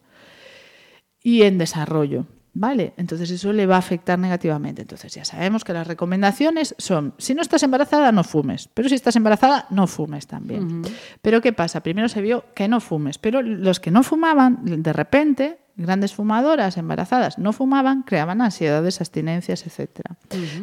y 1.21 1.43
en 1.43 1.57
desarrollo. 1.57 2.25
¿Vale? 2.53 2.91
Entonces 2.97 3.31
eso 3.31 3.53
le 3.53 3.65
va 3.65 3.75
a 3.75 3.79
afectar 3.79 4.19
negativamente. 4.19 4.81
Entonces 4.81 5.13
ya 5.13 5.23
sabemos 5.23 5.63
que 5.63 5.71
las 5.71 5.87
recomendaciones 5.87 6.75
son, 6.77 7.13
si 7.17 7.33
no 7.33 7.41
estás 7.41 7.63
embarazada, 7.63 8.11
no 8.11 8.25
fumes, 8.25 8.67
pero 8.73 8.89
si 8.89 8.95
estás 8.95 9.15
embarazada, 9.15 9.67
no 9.69 9.87
fumes 9.87 10.27
también. 10.27 10.81
Pero 11.21 11.39
¿qué 11.39 11.53
pasa? 11.53 11.81
Primero 11.81 12.09
se 12.09 12.21
vio 12.21 12.43
que 12.53 12.67
no 12.67 12.81
fumes, 12.81 13.17
pero 13.19 13.41
los 13.41 13.79
que 13.79 13.89
no 13.89 14.03
fumaban, 14.03 14.59
de 14.83 14.91
repente, 14.91 15.59
grandes 15.77 16.13
fumadoras 16.13 16.75
embarazadas 16.75 17.37
no 17.37 17.53
fumaban, 17.53 18.03
creaban 18.03 18.41
ansiedades, 18.41 18.99
abstinencias, 18.99 19.65
etc. 19.65 20.01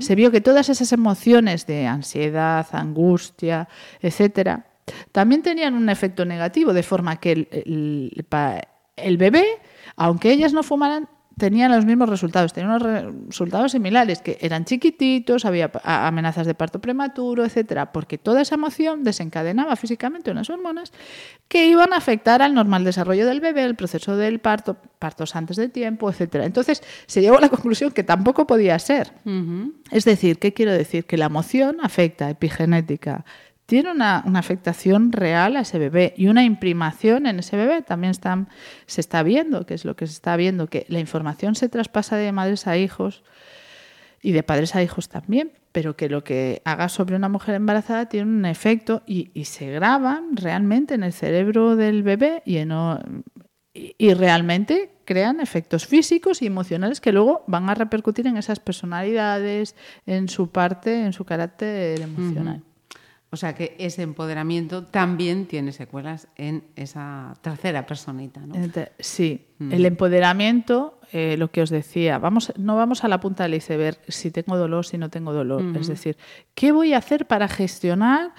Se 0.01 0.15
vio 0.15 0.31
que 0.31 0.43
todas 0.43 0.69
esas 0.69 0.93
emociones 0.93 1.67
de 1.67 1.87
ansiedad, 1.87 2.67
angustia, 2.73 3.67
etcétera, 4.03 4.67
también 5.13 5.43
tenían 5.43 5.73
un 5.75 5.89
efecto 5.89 6.27
negativo, 6.27 6.75
de 6.75 6.83
forma 6.83 7.17
que 7.17 7.33
el, 7.33 7.49
el- 7.51 8.25
pa- 8.29 8.61
el 8.97 9.17
bebé, 9.17 9.47
aunque 9.97 10.31
ellas 10.33 10.53
no 10.53 10.63
fumaran, 10.63 11.09
tenían 11.39 11.71
los 11.73 11.85
mismos 11.87 12.09
resultados, 12.09 12.53
tenían 12.53 12.71
unos 12.73 12.83
re- 12.83 13.13
resultados 13.29 13.73
similares, 13.73 14.21
que 14.21 14.37
eran 14.41 14.65
chiquititos, 14.65 15.45
había 15.45 15.71
amenazas 15.85 16.47
de 16.47 16.55
parto 16.55 16.81
prematuro, 16.81 17.45
etcétera, 17.45 17.93
porque 17.93 18.19
toda 18.19 18.43
esa 18.43 18.57
emoción 18.57 19.05
desencadenaba 19.05 19.77
físicamente 19.77 20.31
unas 20.31 20.51
hormonas 20.51 20.93
que 21.49 21.67
iban 21.69 21.93
a 21.93 21.97
afectar 21.97 22.43
al 22.43 22.53
normal 22.55 22.85
desarrollo 22.85 23.27
del 23.27 23.41
bebé, 23.41 23.65
el 23.65 23.77
proceso 23.77 24.17
del 24.17 24.39
parto, 24.41 24.77
partos 24.99 25.37
antes 25.37 25.57
de 25.57 25.69
tiempo, 25.69 26.11
etcétera. 26.11 26.45
Entonces, 26.45 26.83
se 27.07 27.21
llegó 27.23 27.39
a 27.39 27.41
la 27.41 27.49
conclusión 27.49 27.93
que 27.93 28.05
tampoco 28.05 28.47
podía 28.47 28.79
ser. 28.79 29.13
Es 29.91 30.05
decir, 30.05 30.39
¿qué 30.39 30.53
quiero 30.53 30.73
decir? 30.73 31.05
Que 31.07 31.17
la 31.17 31.27
emoción 31.27 31.79
afecta, 31.83 32.29
epigenética. 32.29 33.25
Tiene 33.69 33.91
una, 33.91 34.23
una 34.25 34.39
afectación 34.39 35.13
real 35.13 35.55
a 35.55 35.61
ese 35.61 35.79
bebé 35.79 36.15
y 36.17 36.29
una 36.29 36.43
imprimación 36.43 37.27
en 37.27 37.41
ese 37.41 37.55
bebé. 37.55 37.83
También 37.83 38.13
están, 38.13 38.49
se 38.87 39.03
está 39.03 39.23
viendo, 39.23 39.67
que 39.67 39.75
es 39.75 39.85
lo 39.85 39.95
que 39.95 40.07
se 40.07 40.15
está 40.15 40.39
viendo, 40.39 40.69
que 40.69 40.87
la 40.89 41.01
información 41.01 41.55
se 41.55 41.69
traspasa 41.69 42.17
de 42.17 42.33
madres 42.33 42.67
a 42.67 42.79
hijos 42.79 43.23
y 44.23 44.33
de 44.33 44.43
padres 44.43 44.75
a 44.75 44.83
hijos 44.83 45.11
también, 45.11 45.53
pero 45.73 45.97
que 45.97 46.09
lo 46.09 46.25
que 46.25 46.63
haga 46.65 46.89
sobre 46.89 47.15
una 47.15 47.29
mujer 47.29 47.57
embarazada 47.57 48.07
tiene 48.07 48.31
un 48.31 48.47
efecto 48.47 49.03
y, 49.05 49.33
y 49.35 49.45
se 49.45 49.71
graba 49.71 50.23
realmente 50.33 50.95
en 50.95 51.03
el 51.03 51.13
cerebro 51.13 51.77
del 51.77 52.03
bebé 52.03 52.43
y, 52.47 52.57
en, 52.57 52.73
y, 53.75 53.95
y 53.99 54.15
realmente 54.15 54.93
crean 55.05 55.41
efectos 55.41 55.87
físicos 55.87 56.41
y 56.41 56.47
emocionales 56.47 57.03
que 57.03 57.13
luego 57.13 57.45
van 57.47 57.69
a 57.69 57.75
repercutir 57.75 58.27
en 58.29 58.39
esas 58.39 58.61
personalidades, 58.61 59.77
en 60.07 60.31
su 60.31 60.49
parte, 60.49 61.05
en 61.05 61.13
su 61.13 61.27
carácter 61.27 62.01
emocional. 62.01 62.63
O 63.31 63.37
sea 63.37 63.55
que 63.55 63.77
ese 63.79 64.03
empoderamiento 64.03 64.85
también 64.85 65.47
tiene 65.47 65.73
secuelas 65.73 66.29
en 66.37 66.65
esa 66.77 67.35
tercera 67.43 67.85
personita, 67.85 68.41
¿no? 68.41 68.55
Sí, 68.99 69.45
el 69.71 69.85
empoderamiento, 69.85 70.99
eh, 71.13 71.37
lo 71.37 71.51
que 71.51 71.61
os 71.61 71.69
decía, 71.69 72.19
vamos, 72.19 72.53
no 72.57 72.77
vamos 72.77 73.05
a 73.05 73.09
la 73.09 73.21
punta 73.21 73.43
del 73.43 73.55
iceberg 73.55 73.99
si 74.09 74.31
tengo 74.31 74.57
dolor, 74.57 74.87
si 74.87 74.97
no 74.97 75.11
tengo 75.11 75.35
dolor. 75.35 75.63
Es 75.77 75.89
decir, 75.89 76.17
¿qué 76.55 76.73
voy 76.73 76.95
a 76.95 76.99
hacer 76.99 77.27
para 77.27 77.49
gestionar 77.49 78.33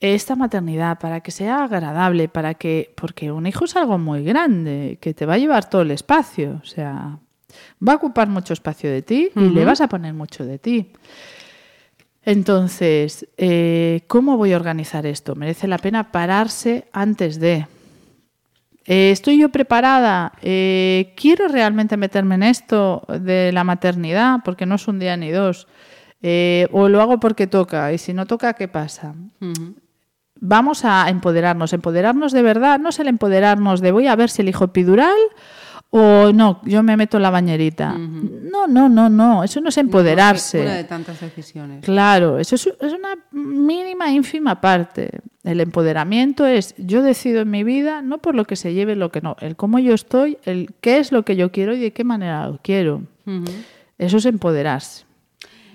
esta 0.00 0.36
maternidad, 0.36 0.98
para 0.98 1.20
que 1.20 1.30
sea 1.30 1.64
agradable, 1.64 2.28
para 2.28 2.54
que, 2.54 2.92
porque 2.96 3.32
un 3.32 3.46
hijo 3.46 3.64
es 3.64 3.76
algo 3.76 3.98
muy 3.98 4.22
grande, 4.24 4.98
que 5.00 5.14
te 5.14 5.26
va 5.26 5.34
a 5.34 5.38
llevar 5.38 5.68
todo 5.68 5.82
el 5.82 5.90
espacio, 5.90 6.60
o 6.62 6.66
sea, 6.66 7.18
va 7.86 7.92
a 7.94 7.96
ocupar 7.96 8.28
mucho 8.28 8.52
espacio 8.52 8.90
de 8.90 9.02
ti 9.02 9.30
y 9.34 9.48
le 9.48 9.64
vas 9.64 9.80
a 9.80 9.88
poner 9.88 10.14
mucho 10.14 10.44
de 10.44 10.58
ti. 10.58 10.92
Entonces, 12.24 13.26
eh, 13.36 14.02
¿cómo 14.06 14.36
voy 14.36 14.52
a 14.52 14.56
organizar 14.56 15.06
esto? 15.06 15.34
Merece 15.34 15.66
la 15.68 15.78
pena 15.78 16.12
pararse 16.12 16.88
antes 16.92 17.40
de. 17.40 17.66
Eh, 18.84 19.10
¿Estoy 19.10 19.38
yo 19.38 19.50
preparada? 19.50 20.32
Eh, 20.42 21.14
¿Quiero 21.16 21.48
realmente 21.48 21.96
meterme 21.96 22.34
en 22.36 22.42
esto 22.42 23.02
de 23.08 23.52
la 23.52 23.64
maternidad? 23.64 24.40
Porque 24.44 24.66
no 24.66 24.74
es 24.74 24.88
un 24.88 24.98
día 24.98 25.16
ni 25.16 25.30
dos. 25.30 25.68
¿O 26.72 26.88
lo 26.88 27.00
hago 27.00 27.20
porque 27.20 27.46
toca? 27.46 27.92
Y 27.92 27.98
si 27.98 28.12
no 28.12 28.26
toca, 28.26 28.54
¿qué 28.54 28.66
pasa? 28.66 29.14
Vamos 30.40 30.84
a 30.84 31.08
empoderarnos. 31.08 31.72
Empoderarnos 31.72 32.32
de 32.32 32.42
verdad 32.42 32.78
no 32.78 32.88
es 32.90 32.98
el 32.98 33.08
empoderarnos 33.08 33.80
de 33.80 33.92
voy 33.92 34.06
a 34.06 34.16
ver 34.16 34.30
si 34.30 34.42
elijo 34.42 34.64
epidural 34.64 35.16
o 35.90 36.32
no, 36.32 36.60
yo 36.64 36.82
me 36.82 36.96
meto 36.96 37.16
en 37.16 37.22
la 37.22 37.30
bañerita. 37.30 37.96
No, 37.96 38.66
no, 38.66 38.88
no, 38.90 39.08
no. 39.08 39.42
Eso 39.42 39.60
no 39.60 39.70
es 39.70 39.78
empoderarse. 39.78 40.60
Una 40.60 40.74
de 40.74 40.84
tantas 40.84 41.20
decisiones. 41.20 41.82
Claro, 41.82 42.38
eso 42.38 42.56
es, 42.56 42.66
es 42.66 42.92
una 42.92 43.16
mínima, 43.32 44.10
ínfima 44.10 44.60
parte. 44.60 45.10
El 45.44 45.60
empoderamiento 45.60 46.44
es 46.44 46.74
yo 46.76 47.02
decido 47.02 47.40
en 47.40 47.50
mi 47.50 47.64
vida, 47.64 48.02
no 48.02 48.18
por 48.18 48.34
lo 48.34 48.44
que 48.44 48.56
se 48.56 48.74
lleve, 48.74 48.96
lo 48.96 49.10
que 49.10 49.22
no, 49.22 49.36
el 49.40 49.56
cómo 49.56 49.78
yo 49.78 49.94
estoy, 49.94 50.36
el 50.44 50.74
qué 50.82 50.98
es 50.98 51.10
lo 51.10 51.24
que 51.24 51.36
yo 51.36 51.50
quiero 51.52 51.74
y 51.74 51.80
de 51.80 51.92
qué 51.92 52.04
manera 52.04 52.46
lo 52.48 52.58
quiero. 52.62 53.02
Eso 53.96 54.18
es 54.18 54.26
empoderarse. 54.26 55.06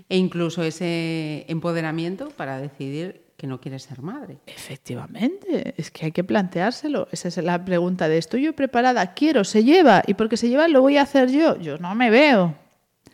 E 0.10 0.18
incluso 0.18 0.62
ese 0.62 1.46
empoderamiento 1.48 2.30
para 2.30 2.60
decidir 2.60 3.23
que 3.44 3.48
no 3.48 3.60
quieres 3.60 3.84
ser 3.84 4.02
madre. 4.02 4.38
Efectivamente, 4.48 5.74
es 5.76 5.92
que 5.92 6.06
hay 6.06 6.14
que 6.14 6.24
planteárselo. 6.24 7.10
Esa 7.12 7.28
es 7.28 7.36
la 7.40 7.66
pregunta 7.66 8.08
de 8.08 8.18
¿estoy 8.18 8.44
yo 8.44 8.56
preparada? 8.56 9.14
Quiero, 9.16 9.44
se 9.44 9.66
lleva, 9.66 10.02
y 10.08 10.14
porque 10.14 10.38
se 10.38 10.48
lleva 10.48 10.70
lo 10.70 10.80
voy 10.80 10.96
a 10.96 11.02
hacer 11.02 11.30
yo. 11.30 11.60
Yo 11.60 11.78
no 11.78 11.94
me 11.94 12.10
veo. 12.10 12.56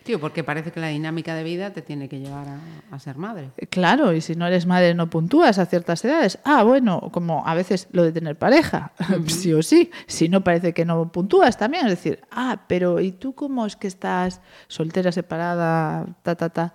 Tío, 0.03 0.19
porque 0.19 0.43
parece 0.43 0.71
que 0.71 0.79
la 0.79 0.89
dinámica 0.89 1.33
de 1.33 1.43
vida 1.43 1.71
te 1.71 1.81
tiene 1.81 2.07
que 2.07 2.19
llevar 2.19 2.45
a, 2.47 2.59
a 2.91 2.99
ser 2.99 3.17
madre. 3.17 3.49
Claro, 3.71 4.13
y 4.13 4.21
si 4.21 4.35
no 4.35 4.45
eres 4.45 4.67
madre 4.67 4.93
no 4.93 5.09
puntúas 5.09 5.57
a 5.57 5.65
ciertas 5.65 6.05
edades. 6.05 6.37
Ah, 6.43 6.61
bueno, 6.61 7.09
como 7.11 7.47
a 7.47 7.55
veces 7.55 7.87
lo 7.91 8.03
de 8.03 8.11
tener 8.11 8.35
pareja, 8.35 8.91
sí 9.25 9.51
o 9.51 9.63
sí. 9.63 9.89
Si 10.05 10.29
no 10.29 10.43
parece 10.43 10.75
que 10.75 10.85
no 10.85 11.11
puntúas 11.11 11.57
también. 11.57 11.87
Es 11.87 11.93
decir, 11.93 12.21
ah, 12.29 12.65
pero 12.67 12.99
¿y 12.99 13.13
tú 13.13 13.33
cómo 13.33 13.65
es 13.65 13.75
que 13.75 13.87
estás 13.87 14.41
soltera, 14.67 15.11
separada, 15.11 16.05
ta, 16.21 16.35
ta, 16.35 16.49
ta? 16.49 16.73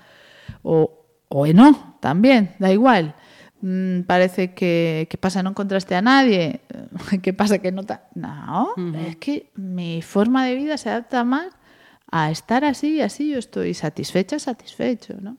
O, 0.64 1.04
o 1.28 1.46
no, 1.46 1.98
también, 2.00 2.56
da 2.58 2.72
igual. 2.72 3.14
Mm, 3.66 4.02
parece 4.02 4.52
que, 4.52 5.06
que 5.08 5.16
pasa, 5.16 5.42
no 5.42 5.48
encontraste 5.50 5.94
a 5.94 6.02
nadie. 6.02 6.60
¿Qué 7.22 7.32
pasa 7.32 7.60
que 7.60 7.72
no 7.72 7.84
ta- 7.84 8.08
No, 8.14 8.74
es 9.08 9.16
que 9.16 9.50
mi 9.54 10.02
forma 10.02 10.44
de 10.44 10.54
vida 10.54 10.76
se 10.76 10.90
adapta 10.90 11.24
más 11.24 11.46
a 12.10 12.30
estar 12.30 12.62
así 12.66 12.96
y 12.96 13.00
así 13.00 13.30
yo 13.30 13.38
estoy 13.38 13.72
satisfecha, 13.72 14.38
satisfecho, 14.38 15.14
¿no? 15.20 15.38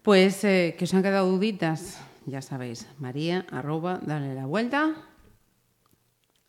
Pues 0.00 0.42
eh, 0.44 0.76
que 0.78 0.84
os 0.84 0.94
han 0.94 1.02
quedado 1.02 1.30
duditas, 1.30 2.00
ya 2.24 2.40
sabéis, 2.40 2.86
María, 2.98 3.44
arroba, 3.52 4.00
dale 4.02 4.34
la 4.34 4.46
vuelta. 4.46 4.92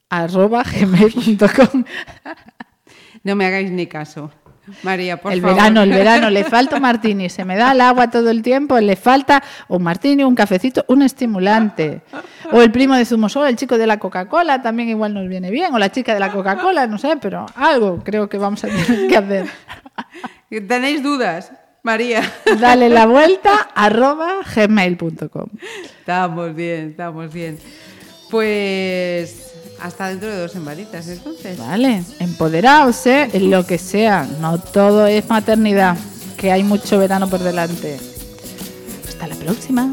arroba 0.09 0.63
gmail.com. 0.63 1.83
No 3.23 3.35
me 3.35 3.45
hagáis 3.45 3.71
ni 3.71 3.87
caso. 3.87 4.31
María, 4.84 5.17
por 5.17 5.32
el 5.32 5.41
favor. 5.41 5.56
verano, 5.56 5.82
el 5.84 5.89
verano, 5.89 6.30
le 6.30 6.43
falta 6.43 6.78
un 6.78 6.82
martini, 6.82 7.30
se 7.30 7.45
me 7.45 7.56
da 7.56 7.71
el 7.71 7.82
agua 7.82 8.10
todo 8.10 8.30
el 8.30 8.41
tiempo, 8.41 8.80
le 8.80 8.95
falta 8.95 9.43
un 9.67 9.84
martini, 9.84 10.23
un 10.23 10.36
cafecito, 10.36 10.84
un 10.88 11.01
estimulante. 11.01 12.01
O 12.51 12.62
el 12.62 12.71
primo 12.71 12.95
de 12.95 13.06
Zumosol, 13.06 13.47
el 13.47 13.56
chico 13.56 13.78
de 13.78 13.88
la 13.88 13.99
Coca-Cola, 13.99 14.62
también 14.62 14.89
igual 14.89 15.13
nos 15.13 15.28
viene 15.28 15.51
bien, 15.51 15.73
o 15.73 15.80
la 15.80 15.91
chica 15.91 16.13
de 16.13 16.19
la 16.19 16.32
Coca-Cola, 16.32 16.88
no 16.88 16.97
sé, 16.97 17.17
pero 17.21 17.45
algo 17.56 18.01
creo 18.04 18.28
que 18.30 18.38
vamos 18.38 18.63
a 18.63 18.67
tener 18.67 19.08
que 19.08 19.17
hacer. 19.17 19.47
¿Tenéis 20.67 21.04
dudas? 21.04 21.51
María. 21.84 22.23
Dale 22.60 22.89
la 22.89 23.06
vuelta, 23.06 23.69
arroba 23.75 24.38
gmail.com. 24.56 25.49
Estamos 25.99 26.56
bien, 26.56 26.89
estamos 26.89 27.32
bien. 27.32 27.60
Pues 28.32 29.44
hasta 29.81 30.07
dentro 30.07 30.29
de 30.29 30.39
dos 30.39 30.51
semanitas, 30.51 31.07
entonces. 31.07 31.57
Vale, 31.57 32.03
empoderaos, 32.19 33.05
¿eh? 33.05 33.29
En 33.33 33.51
lo 33.51 33.65
que 33.65 33.77
sea. 33.77 34.27
No 34.39 34.57
todo 34.59 35.05
es 35.07 35.27
maternidad, 35.29 35.97
que 36.38 36.51
hay 36.51 36.63
mucho 36.63 36.97
verano 36.97 37.29
por 37.29 37.39
delante. 37.39 37.99
Hasta 39.07 39.27
la 39.27 39.35
próxima. 39.35 39.91